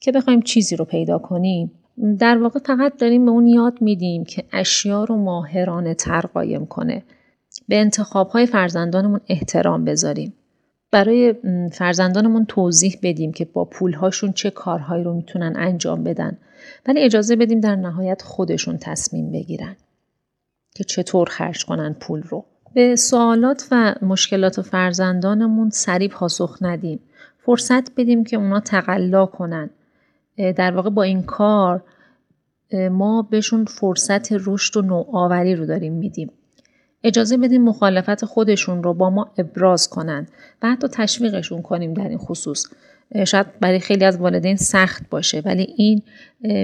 که 0.00 0.12
بخوایم 0.12 0.42
چیزی 0.42 0.76
رو 0.76 0.84
پیدا 0.84 1.18
کنیم 1.18 1.72
در 2.18 2.38
واقع 2.38 2.60
فقط 2.60 2.96
داریم 2.96 3.24
به 3.24 3.30
اون 3.30 3.46
یاد 3.46 3.82
میدیم 3.82 4.24
که 4.24 4.44
اشیا 4.52 5.04
رو 5.04 5.16
ماهرانه 5.16 5.94
تر 5.94 6.20
قایم 6.20 6.66
کنه. 6.66 7.02
به 7.68 7.76
انتخاب 7.76 8.28
های 8.28 8.46
فرزندانمون 8.46 9.20
احترام 9.28 9.84
بذاریم. 9.84 10.34
برای 10.90 11.34
فرزندانمون 11.72 12.44
توضیح 12.44 12.98
بدیم 13.02 13.32
که 13.32 13.44
با 13.44 13.64
پولهاشون 13.64 14.32
چه 14.32 14.50
کارهایی 14.50 15.04
رو 15.04 15.14
می‌تونن 15.14 15.52
انجام 15.56 16.04
بدن. 16.04 16.38
ولی 16.86 17.00
اجازه 17.00 17.36
بدیم 17.36 17.60
در 17.60 17.76
نهایت 17.76 18.22
خودشون 18.22 18.78
تصمیم 18.78 19.32
بگیرن 19.32 19.76
که 20.74 20.84
چطور 20.84 21.28
خرج 21.28 21.64
کنن 21.64 21.96
پول 22.00 22.22
رو. 22.22 22.44
به 22.74 22.96
سوالات 22.96 23.68
و 23.70 23.94
مشکلات 24.02 24.60
فرزندانمون 24.60 25.70
سریع 25.70 26.08
پاسخ 26.08 26.58
ندیم. 26.60 27.00
فرصت 27.38 27.94
بدیم 27.96 28.24
که 28.24 28.36
اونا 28.36 28.60
تقلا 28.60 29.26
کنن. 29.26 29.70
در 30.36 30.76
واقع 30.76 30.90
با 30.90 31.02
این 31.02 31.22
کار 31.22 31.82
ما 32.90 33.22
بهشون 33.22 33.64
فرصت 33.64 34.32
رشد 34.32 34.76
و 34.76 34.82
نوآوری 34.82 35.54
رو 35.54 35.66
داریم 35.66 35.92
میدیم. 35.92 36.30
اجازه 37.04 37.36
بدیم 37.36 37.64
مخالفت 37.64 38.24
خودشون 38.24 38.82
رو 38.82 38.94
با 38.94 39.10
ما 39.10 39.30
ابراز 39.38 39.88
کنن 39.88 40.26
و 40.62 40.70
حتی 40.70 40.88
تشویقشون 40.88 41.62
کنیم 41.62 41.94
در 41.94 42.08
این 42.08 42.18
خصوص. 42.18 42.66
شاید 43.26 43.46
برای 43.60 43.80
خیلی 43.80 44.04
از 44.04 44.18
والدین 44.18 44.56
سخت 44.56 45.02
باشه 45.10 45.42
ولی 45.44 45.74
این 45.76 46.02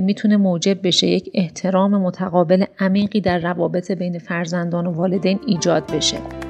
می‌تونه 0.01 0.37
موجب 0.37 0.87
بشه 0.87 1.07
یک 1.07 1.31
احترام 1.35 2.01
متقابل 2.01 2.65
عمیقی 2.79 3.21
در 3.21 3.39
روابط 3.39 3.93
بین 3.93 4.19
فرزندان 4.19 4.87
و 4.87 4.93
والدین 4.93 5.41
ایجاد 5.47 5.93
بشه. 5.93 6.46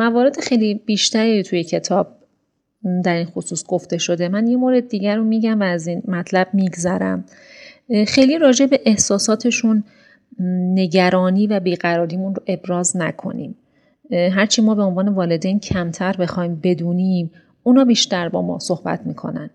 موارد 0.00 0.40
خیلی 0.40 0.74
بیشتری 0.74 1.42
توی 1.42 1.64
کتاب 1.64 2.16
در 3.04 3.14
این 3.14 3.26
خصوص 3.26 3.64
گفته 3.66 3.98
شده. 3.98 4.28
من 4.28 4.46
یه 4.46 4.56
مورد 4.56 4.88
دیگر 4.88 5.16
رو 5.16 5.24
میگم 5.24 5.60
و 5.60 5.62
از 5.62 5.86
این 5.86 6.02
مطلب 6.08 6.48
میگذرم. 6.52 7.24
خیلی 8.06 8.38
راجع 8.38 8.66
به 8.66 8.80
احساساتشون 8.84 9.84
نگرانی 10.74 11.46
و 11.46 11.60
بیقراریمون 11.60 12.34
رو 12.34 12.42
ابراز 12.46 12.96
نکنیم. 12.96 13.56
هرچی 14.10 14.62
ما 14.62 14.74
به 14.74 14.82
عنوان 14.82 15.08
والدین 15.08 15.60
کمتر 15.60 16.16
بخوایم 16.16 16.60
بدونیم 16.62 17.30
اونا 17.62 17.84
بیشتر 17.84 18.28
با 18.28 18.42
ما 18.42 18.58
صحبت 18.58 19.06
می‌کنن. 19.06 19.50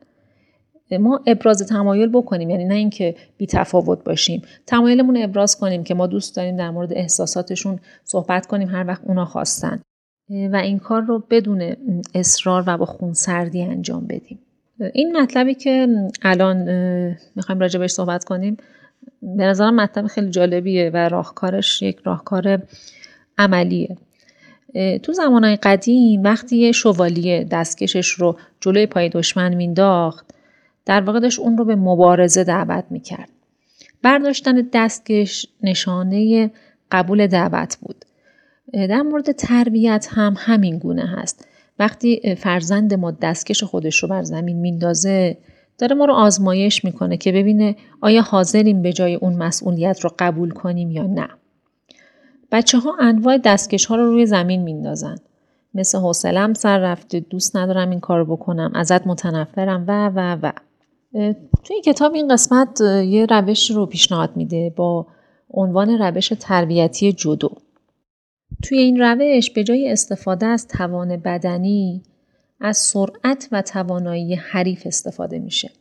ما 0.99 1.21
ابراز 1.27 1.67
تمایل 1.67 2.09
بکنیم 2.09 2.49
یعنی 2.49 2.65
نه 2.65 2.75
اینکه 2.75 3.15
بی 3.37 3.45
تفاوت 3.47 4.03
باشیم. 4.03 4.41
تمایلمون 4.67 5.17
ابراز 5.17 5.57
کنیم 5.57 5.83
که 5.83 5.93
ما 5.93 6.07
دوست 6.07 6.35
داریم 6.35 6.55
در 6.55 6.69
مورد 6.69 6.93
احساساتشون 6.93 7.79
صحبت 8.03 8.45
کنیم 8.45 8.69
هر 8.69 8.87
وقت 8.87 9.01
اونا 9.03 9.25
خواستن. 9.25 9.81
و 10.29 10.55
این 10.55 10.79
کار 10.79 11.01
رو 11.01 11.23
بدون 11.29 11.75
اصرار 12.15 12.63
و 12.67 12.77
با 12.77 12.85
خونسردی 12.85 13.61
انجام 13.61 14.07
بدیم. 14.07 14.39
این 14.93 15.17
مطلبی 15.17 15.53
که 15.53 15.87
الان 16.21 16.57
می‌خوایم 17.35 17.61
راجع 17.61 17.79
بهش 17.79 17.91
صحبت 17.91 18.23
کنیم 18.23 18.57
به 19.21 19.43
نظرم 19.43 19.75
مطلب 19.75 20.07
خیلی 20.07 20.29
جالبیه 20.29 20.91
و 20.93 21.09
راهکارش 21.09 21.81
یک 21.81 21.97
راهکار 22.03 22.61
عملیه. 23.37 23.97
تو 25.03 25.13
زمانهای 25.13 25.55
قدیم 25.55 26.23
وقتی 26.23 26.57
یه 26.57 26.71
شوالیه 26.71 27.43
دستکشش 27.51 28.09
رو 28.09 28.37
جلوی 28.59 28.85
پای 28.85 29.09
دشمن 29.09 29.55
مینداخت 29.55 30.25
در 30.85 31.01
واقع 31.01 31.19
داشت 31.19 31.39
اون 31.39 31.57
رو 31.57 31.65
به 31.65 31.75
مبارزه 31.75 32.43
دعوت 32.43 32.85
می‌کرد. 32.89 33.29
برداشتن 34.01 34.69
دستکش 34.73 35.47
نشانه 35.63 36.51
قبول 36.91 37.27
دعوت 37.27 37.77
بود. 37.81 38.04
در 38.73 39.01
مورد 39.01 39.31
تربیت 39.31 40.07
هم 40.09 40.35
همین 40.37 40.77
گونه 40.77 41.05
هست. 41.05 41.47
وقتی 41.79 42.35
فرزند 42.35 42.93
ما 42.93 43.11
دستکش 43.11 43.63
خودش 43.63 44.03
رو 44.03 44.09
بر 44.09 44.23
زمین 44.23 44.57
میندازه 44.57 45.37
داره 45.77 45.95
ما 45.95 46.05
رو 46.05 46.13
آزمایش 46.13 46.85
می‌کنه 46.85 47.17
که 47.17 47.31
ببینه 47.31 47.75
آیا 48.01 48.21
حاضریم 48.21 48.81
به 48.81 48.93
جای 48.93 49.15
اون 49.15 49.35
مسئولیت 49.35 49.99
رو 49.99 50.09
قبول 50.19 50.49
کنیم 50.49 50.91
یا 50.91 51.03
نه. 51.03 51.27
بچه 52.51 52.77
ها 52.77 52.95
انواع 52.99 53.37
دستکش 53.37 53.85
ها 53.85 53.95
رو 53.95 54.11
روی 54.11 54.25
زمین 54.25 54.61
میندازن. 54.61 55.15
مثل 55.73 55.97
حوصلم 55.97 56.53
سر 56.53 56.79
رفته 56.79 57.19
دوست 57.19 57.57
ندارم 57.57 57.89
این 57.89 57.99
کار 57.99 58.23
بکنم 58.23 58.71
ازت 58.75 59.07
متنفرم 59.07 59.85
و 59.87 60.11
و 60.15 60.37
و. 60.41 60.51
توی 61.63 61.81
کتاب 61.85 62.13
این 62.13 62.27
قسمت 62.27 62.81
یه 63.05 63.25
روش 63.25 63.71
رو 63.71 63.85
پیشنهاد 63.85 64.29
میده 64.35 64.73
با 64.75 65.07
عنوان 65.49 65.89
روش 65.89 66.33
تربیتی 66.39 67.13
جدو. 67.13 67.49
توی 68.63 68.77
این 68.77 68.99
روش 69.01 69.51
به 69.51 69.63
جای 69.63 69.91
استفاده 69.91 70.45
از 70.45 70.67
توان 70.67 71.17
بدنی 71.17 72.03
از 72.59 72.77
سرعت 72.77 73.47
و 73.51 73.61
توانایی 73.61 74.35
حریف 74.35 74.87
استفاده 74.87 75.39
میشه. 75.39 75.71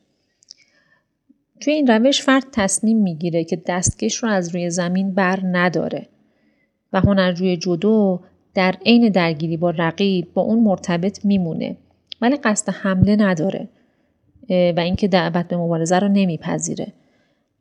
توی 1.61 1.73
این 1.75 1.87
روش 1.87 2.23
فرد 2.23 2.45
تصمیم 2.53 3.03
می‌گیره 3.03 3.45
که 3.45 3.63
دستکش 3.67 4.17
رو 4.17 4.29
از 4.29 4.55
روی 4.55 4.71
زمین 4.71 5.15
بر 5.15 5.41
نداره 5.45 6.09
و 6.93 7.01
هنرجوی 7.01 7.57
جودو 7.57 8.21
در 8.55 8.75
عین 8.87 9.09
درگیری 9.09 9.57
با 9.57 9.71
رقیب 9.71 10.33
با 10.35 10.43
اون 10.43 10.61
مرتبط 10.61 11.25
میمونه 11.25 11.77
ولی 12.21 12.37
قصد 12.37 12.69
حمله 12.73 13.17
نداره 13.17 13.69
و 14.51 14.81
اینکه 14.81 15.09
دعوت 15.09 15.49
به 15.49 15.57
مبارزه 15.57 15.99
رو 15.99 16.09
نمیپذیره. 16.09 16.93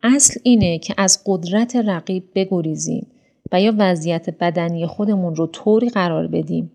اصل 0.03 0.39
اینه 0.43 0.79
که 0.79 0.93
از 0.97 1.23
قدرت 1.25 1.75
رقیب 1.75 2.23
بگریزیم 2.35 3.07
و 3.53 3.61
یا 3.61 3.73
وضعیت 3.77 4.29
بدنی 4.29 4.87
خودمون 4.87 5.35
رو 5.35 5.47
طوری 5.47 5.89
قرار 5.89 6.27
بدیم 6.27 6.71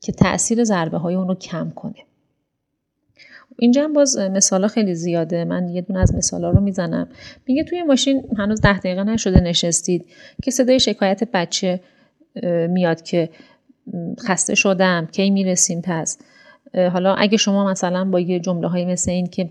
که 0.00 0.12
تاثیر 0.12 0.64
ضربه 0.64 0.98
های 0.98 1.14
اون 1.14 1.28
رو 1.28 1.34
کم 1.34 1.70
کنه. 1.70 1.94
اینجا 3.58 3.84
هم 3.84 3.92
باز 3.92 4.18
مثالا 4.18 4.68
خیلی 4.68 4.94
زیاده. 4.94 5.44
من 5.44 5.68
یه 5.68 5.82
دونه 5.82 6.00
از 6.00 6.14
مثالا 6.14 6.50
رو 6.50 6.60
می‌زنم. 6.60 7.08
میگه 7.46 7.64
توی 7.64 7.82
ماشین 7.82 8.22
هنوز 8.38 8.60
ده 8.60 8.78
دقیقه 8.78 9.04
نشده 9.04 9.40
نشستید. 9.40 10.06
که 10.42 10.50
صدای 10.50 10.80
شکایت 10.80 11.30
بچه 11.32 11.80
میاد 12.68 13.02
که 13.02 13.30
خسته 14.20 14.54
شدم 14.54 15.08
کی 15.12 15.30
می‌رسیم 15.30 15.80
پس. 15.84 16.18
حالا 16.74 17.14
اگه 17.14 17.36
شما 17.36 17.70
مثلا 17.70 18.04
با 18.04 18.20
یه 18.20 18.40
جمله 18.40 18.68
های 18.68 18.84
مثل 18.84 19.10
این 19.10 19.26
که 19.26 19.50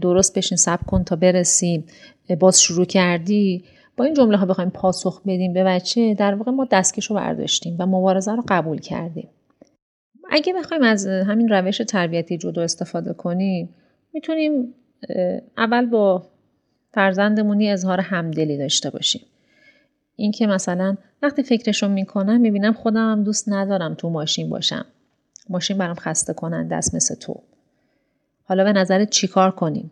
درست 0.00 0.38
بشین 0.38 0.56
سب 0.56 0.80
کن 0.86 1.04
تا 1.04 1.16
برسیم 1.16 1.84
باز 2.40 2.62
شروع 2.62 2.84
کردی 2.84 3.64
با 3.96 4.04
این 4.04 4.14
جمله 4.14 4.36
ها 4.36 4.46
بخوایم 4.46 4.70
پاسخ 4.70 5.22
بدیم 5.22 5.52
به 5.52 5.64
بچه 5.64 6.14
در 6.14 6.34
واقع 6.34 6.50
ما 6.50 6.64
دستکش 6.70 7.06
رو 7.06 7.16
برداشتیم 7.16 7.76
و 7.78 7.86
مبارزه 7.86 8.34
رو 8.34 8.44
قبول 8.48 8.78
کردیم. 8.78 9.28
اگه 10.30 10.52
بخوایم 10.52 10.82
از 10.82 11.06
همین 11.06 11.48
روش 11.48 11.78
تربیتی 11.78 12.38
جدو 12.38 12.60
استفاده 12.60 13.12
کنیم 13.12 13.74
می‌تونیم 14.12 14.74
اول 15.56 15.86
با 15.86 16.26
فرزندمونی 16.94 17.70
اظهار 17.70 18.00
همدلی 18.00 18.58
داشته 18.58 18.90
باشیم. 18.90 19.22
اینکه 20.16 20.46
مثلا 20.46 20.96
وقتی 21.22 21.42
فکرشو 21.42 21.88
می‌کنم 21.88 22.40
می‌بینم 22.40 22.72
خودم 22.72 23.12
هم 23.12 23.24
دوست 23.24 23.48
ندارم 23.48 23.94
تو 23.94 24.10
ماشین 24.10 24.50
باشم. 24.50 24.86
ماشین 25.48 25.78
برام 25.78 25.94
خسته 25.94 26.32
کننده 26.32 26.76
است 26.76 26.94
مثل 26.94 27.14
تو. 27.14 27.40
حالا 28.44 28.64
به 28.64 28.72
نظرت 28.72 29.10
چیکار 29.10 29.50
کنیم؟ 29.50 29.90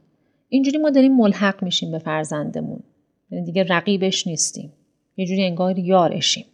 اینجوری 0.49 0.79
ما 0.79 0.91
داریم 0.91 1.17
ملحق 1.17 1.63
میشیم 1.63 1.91
به 1.91 1.99
فرزندمون. 1.99 2.81
یعنی 3.35 3.47
دیگه 3.47 3.65
رقیبش 3.69 4.27
نیستیم. 4.27 4.73
یه 5.17 5.27
جوری 5.27 5.45
انگار 5.45 5.79
یارشیم. 5.79 6.45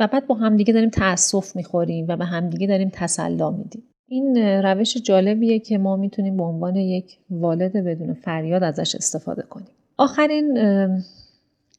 و 0.00 0.08
بعد 0.12 0.26
با 0.26 0.34
همدیگه 0.34 0.72
داریم 0.72 0.90
تأسف 0.90 1.56
می‌خوریم 1.56 2.06
و 2.08 2.16
به 2.16 2.24
همدیگه 2.24 2.66
داریم 2.66 2.90
تسلا 2.92 3.50
میدیم. 3.50 3.82
این 4.08 4.36
روش 4.36 4.96
جالبیه 4.96 5.58
که 5.58 5.78
ما 5.78 5.96
می‌تونیم 5.96 6.36
به 6.36 6.42
عنوان 6.42 6.76
یک 6.76 7.18
والد 7.30 7.72
بدون 7.72 8.14
فریاد 8.14 8.62
ازش 8.62 8.94
استفاده 8.94 9.42
کنیم. 9.42 9.68
آخرین 9.96 10.58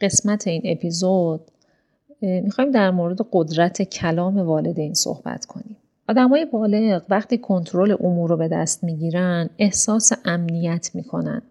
قسمت 0.01 0.47
این 0.47 0.61
اپیزود 0.65 1.41
می‌خوایم 2.21 2.71
در 2.71 2.91
مورد 2.91 3.17
قدرت 3.31 3.81
کلام 3.81 4.37
والدین 4.37 4.93
صحبت 4.93 5.45
کنیم. 5.45 5.77
آدمای 6.09 6.45
بالغ 6.45 7.03
وقتی 7.09 7.37
کنترل 7.37 7.95
امور 7.99 8.29
رو 8.29 8.37
به 8.37 8.47
دست 8.47 8.83
می‌گیرن 8.83 9.49
احساس 9.59 10.11
امنیت 10.25 10.89
می‌کنن. 10.93 11.41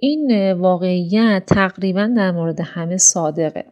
این 0.00 0.52
واقعیت 0.52 1.42
تقریبا 1.46 2.12
در 2.16 2.30
مورد 2.30 2.60
همه 2.60 2.96
صادقه. 2.96 3.64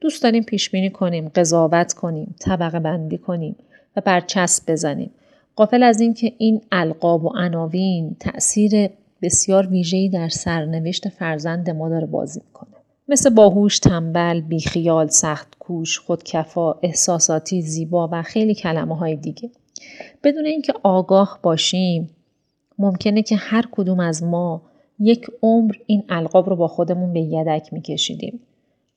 دوست 0.00 0.22
داریم 0.22 0.42
پیش 0.42 0.70
بینی 0.70 0.90
کنیم 0.90 1.28
قضاوت 1.28 1.92
کنیم 1.92 2.34
طبقه 2.40 2.78
بندی 2.78 3.18
کنیم 3.18 3.56
و 3.96 4.00
برچسب 4.00 4.72
بزنیم. 4.72 5.10
قافل 5.56 5.82
از 5.82 6.00
اینکه 6.00 6.32
این 6.38 6.60
القاب 6.72 7.24
و 7.24 7.28
عناوین 7.28 8.16
تاثیر 8.20 8.88
بسیار 9.22 9.66
ویژه‌ای 9.66 10.08
در 10.08 10.28
سرنوشت 10.28 11.08
فرزند 11.08 11.70
ما 11.70 11.88
داره 11.88 12.06
بازی 12.06 12.40
می‌کنه. 12.46 12.68
مثل 13.08 13.30
باهوش، 13.30 13.78
تنبل، 13.78 14.40
بیخیال، 14.40 15.08
سخت 15.08 15.48
کوش، 15.58 15.98
خودکفا، 15.98 16.72
احساساتی، 16.72 17.62
زیبا 17.62 18.08
و 18.12 18.22
خیلی 18.22 18.54
کلمه 18.54 18.96
های 18.96 19.16
دیگه. 19.16 19.50
بدون 20.24 20.46
اینکه 20.46 20.72
آگاه 20.82 21.38
باشیم 21.42 22.10
ممکنه 22.78 23.22
که 23.22 23.36
هر 23.36 23.64
کدوم 23.72 24.00
از 24.00 24.22
ما 24.22 24.62
یک 25.00 25.26
عمر 25.42 25.74
این 25.86 26.04
القاب 26.08 26.48
رو 26.48 26.56
با 26.56 26.68
خودمون 26.68 27.12
به 27.12 27.20
یدک 27.20 27.72
میکشیدیم 27.72 28.40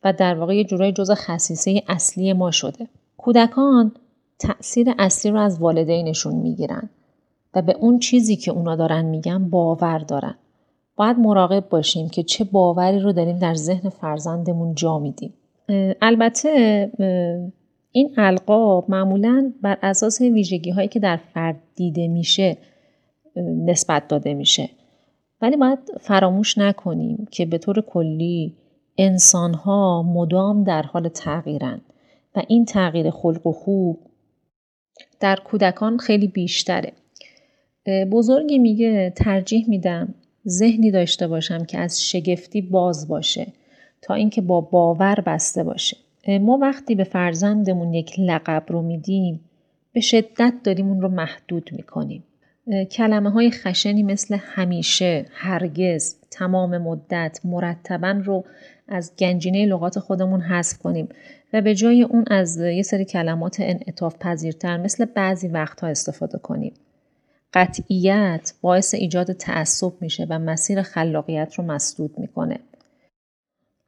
و 0.03 0.13
در 0.13 0.35
واقع 0.35 0.55
یه 0.55 0.63
جورای 0.63 0.91
جز 0.91 1.11
خصیصه 1.11 1.83
اصلی 1.87 2.33
ما 2.33 2.51
شده. 2.51 2.87
کودکان 3.17 3.91
تأثیر 4.39 4.87
اصلی 4.99 5.31
رو 5.31 5.39
از 5.39 5.61
والدینشون 5.61 6.35
می‌گیرن 6.35 6.89
و 7.53 7.61
به 7.61 7.75
اون 7.79 7.99
چیزی 7.99 8.35
که 8.35 8.51
اونا 8.51 8.75
دارن 8.75 9.05
میگن 9.05 9.49
باور 9.49 9.99
دارن. 9.99 10.35
باید 10.95 11.17
مراقب 11.19 11.69
باشیم 11.69 12.09
که 12.09 12.23
چه 12.23 12.43
باوری 12.43 12.99
رو 12.99 13.11
داریم 13.11 13.39
در 13.39 13.53
ذهن 13.53 13.89
فرزندمون 13.89 14.75
جا 14.75 14.99
میدیم. 14.99 15.33
البته 16.01 16.91
این 17.91 18.13
القاب 18.17 18.85
معمولا 18.89 19.53
بر 19.61 19.77
اساس 19.81 20.21
ویژگی 20.21 20.71
هایی 20.71 20.87
که 20.87 20.99
در 20.99 21.19
فرد 21.33 21.61
دیده 21.75 22.07
میشه 22.07 22.57
نسبت 23.65 24.07
داده 24.07 24.33
میشه. 24.33 24.69
ولی 25.41 25.57
باید 25.57 25.79
فراموش 25.99 26.57
نکنیم 26.57 27.27
که 27.31 27.45
به 27.45 27.57
طور 27.57 27.81
کلی 27.81 28.55
انسان 28.97 29.53
ها 29.53 30.03
مدام 30.03 30.63
در 30.63 30.81
حال 30.81 31.09
تغییرند 31.09 31.81
و 32.35 32.41
این 32.47 32.65
تغییر 32.65 33.09
خلق 33.09 33.47
و 33.47 33.51
خوب 33.51 33.99
در 35.19 35.35
کودکان 35.35 35.97
خیلی 35.97 36.27
بیشتره. 36.27 36.93
بزرگی 38.11 38.59
میگه 38.59 39.13
ترجیح 39.15 39.69
میدم 39.69 40.13
ذهنی 40.47 40.91
داشته 40.91 41.27
باشم 41.27 41.65
که 41.65 41.77
از 41.77 42.01
شگفتی 42.03 42.61
باز 42.61 43.07
باشه 43.07 43.47
تا 44.01 44.13
اینکه 44.13 44.41
با 44.41 44.61
باور 44.61 45.15
بسته 45.25 45.63
باشه. 45.63 45.97
ما 46.27 46.57
وقتی 46.57 46.95
به 46.95 47.03
فرزندمون 47.03 47.93
یک 47.93 48.19
لقب 48.19 48.63
رو 48.67 48.81
میدیم 48.81 49.39
به 49.93 50.01
شدت 50.01 50.53
داریم 50.63 50.87
اون 50.87 51.01
رو 51.01 51.07
محدود 51.07 51.69
می‌کنیم. 51.71 52.23
کلمه 52.91 53.29
های 53.29 53.51
خشنی 53.51 54.03
مثل 54.03 54.37
همیشه، 54.41 55.25
هرگز، 55.31 56.15
تمام 56.31 56.77
مدت، 56.77 57.39
مرتبا 57.43 58.21
رو 58.25 58.45
از 58.87 59.15
گنجینه 59.19 59.65
لغات 59.65 59.99
خودمون 59.99 60.41
حذف 60.41 60.77
کنیم 60.77 61.09
و 61.53 61.61
به 61.61 61.75
جای 61.75 62.03
اون 62.03 62.25
از 62.27 62.57
یه 62.57 62.81
سری 62.81 63.05
کلمات 63.05 63.57
انعطاف 63.59 64.15
پذیرتر 64.19 64.77
مثل 64.77 65.05
بعضی 65.05 65.47
وقتها 65.47 65.87
استفاده 65.87 66.37
کنیم. 66.37 66.73
قطعیت 67.53 68.53
باعث 68.61 68.93
ایجاد 68.93 69.31
تعصب 69.31 69.93
میشه 70.01 70.27
و 70.29 70.39
مسیر 70.39 70.81
خلاقیت 70.81 71.53
رو 71.53 71.63
مسدود 71.63 72.19
می‌کنه. 72.19 72.59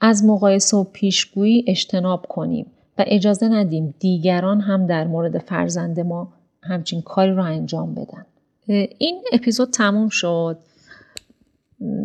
از 0.02 0.26
مقایسه 0.26 0.78
و 0.78 0.84
پیشگویی 0.84 1.66
اجتناب 1.68 2.26
کنیم 2.30 2.66
و 2.98 3.04
اجازه 3.08 3.48
ندیم 3.48 3.94
دیگران 4.00 4.62
هم 4.62 4.88
در 4.88 5.08
مورد 5.08 5.38
فرزند 5.38 6.00
ما 6.00 6.34
همچین 6.64 7.02
کاری 7.02 7.32
رو 7.32 7.44
انجام 7.44 7.94
بدن. 7.94 8.26
این 8.67 9.23
اپیزود 9.34 9.69
تموم 9.69 10.10
شد. 10.10 10.58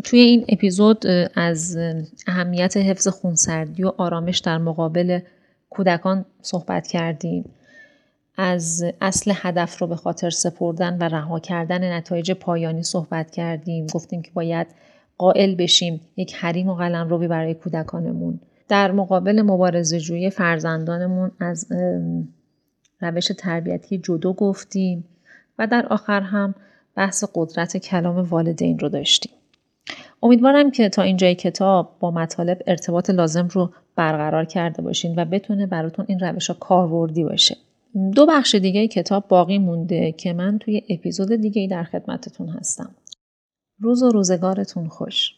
توی 0.05 0.21
این 0.21 0.45
اپیزود 0.49 1.07
از 1.35 1.79
اهمیت 2.27 2.77
حفظ 2.77 3.09
خونسردی 3.09 3.85
و 3.85 3.93
آرامش 3.97 4.39
در 4.39 4.59
مقابل 4.59 5.21
کودکان 5.71 6.25
صحبت 6.43 6.87
کردیم. 6.87 7.51
از 8.37 8.85
اصل 9.01 9.33
هدف 9.35 9.79
رو 9.79 9.87
به 9.87 9.97
خاطر 9.97 10.31
سپردن 10.31 10.99
و 10.99 11.03
رها 11.03 11.41
کردن 11.41 11.93
نتایج 11.93 12.33
پایانی 12.33 12.83
صحبت 12.83 13.31
کردیم. 13.31 13.87
گفتیم 13.87 14.23
که 14.23 14.31
باید 14.35 14.67
قائل 15.19 15.55
بشیم 15.55 16.01
یک 16.17 16.35
حریم 16.35 16.69
و 16.69 16.75
قلم 16.75 17.09
رو 17.09 17.19
برای 17.19 17.55
کودکانمون. 17.55 18.41
در 18.69 18.93
مقابل 18.93 19.43
مبارزه 19.43 20.01
جوی 20.01 20.31
فرزندانمون 20.31 21.31
از 21.41 21.67
روش 23.01 23.33
تربیتی 23.39 23.99
جدو 23.99 24.33
گفتیم 24.33 25.05
و 25.59 25.67
در 25.67 25.87
آخر 25.87 26.21
هم 26.21 26.55
بحث 26.95 27.25
قدرت 27.35 27.77
کلام 27.77 28.17
والدین 28.19 28.79
رو 28.79 28.89
داشتیم. 28.89 29.33
امیدوارم 30.23 30.71
که 30.71 30.89
تا 30.89 31.03
اینجای 31.03 31.35
کتاب 31.35 31.97
با 32.01 32.11
مطالب 32.11 32.63
ارتباط 32.67 33.11
لازم 33.11 33.49
رو 33.53 33.71
برقرار 33.97 34.45
کرده 34.45 34.83
باشین 34.83 35.15
و 35.17 35.25
بتونه 35.25 35.67
براتون 35.67 36.05
این 36.09 36.19
روش 36.19 36.51
ها 36.51 36.57
کاربردی 36.61 37.25
باشه. 37.25 37.57
دو 38.15 38.27
بخش 38.27 38.55
دیگه 38.55 38.89
کتاب 38.89 39.29
باقی 39.29 39.59
مونده 39.59 40.13
که 40.13 40.33
من 40.33 40.59
توی 40.59 40.83
اپیزود 40.89 41.33
دیگه 41.33 41.69
در 41.71 41.85
خدمتتون 41.85 42.49
هستم. 42.49 42.95
روز 43.81 44.03
و 44.03 44.11
روزگارتون 44.11 44.89
خوش. 44.89 45.35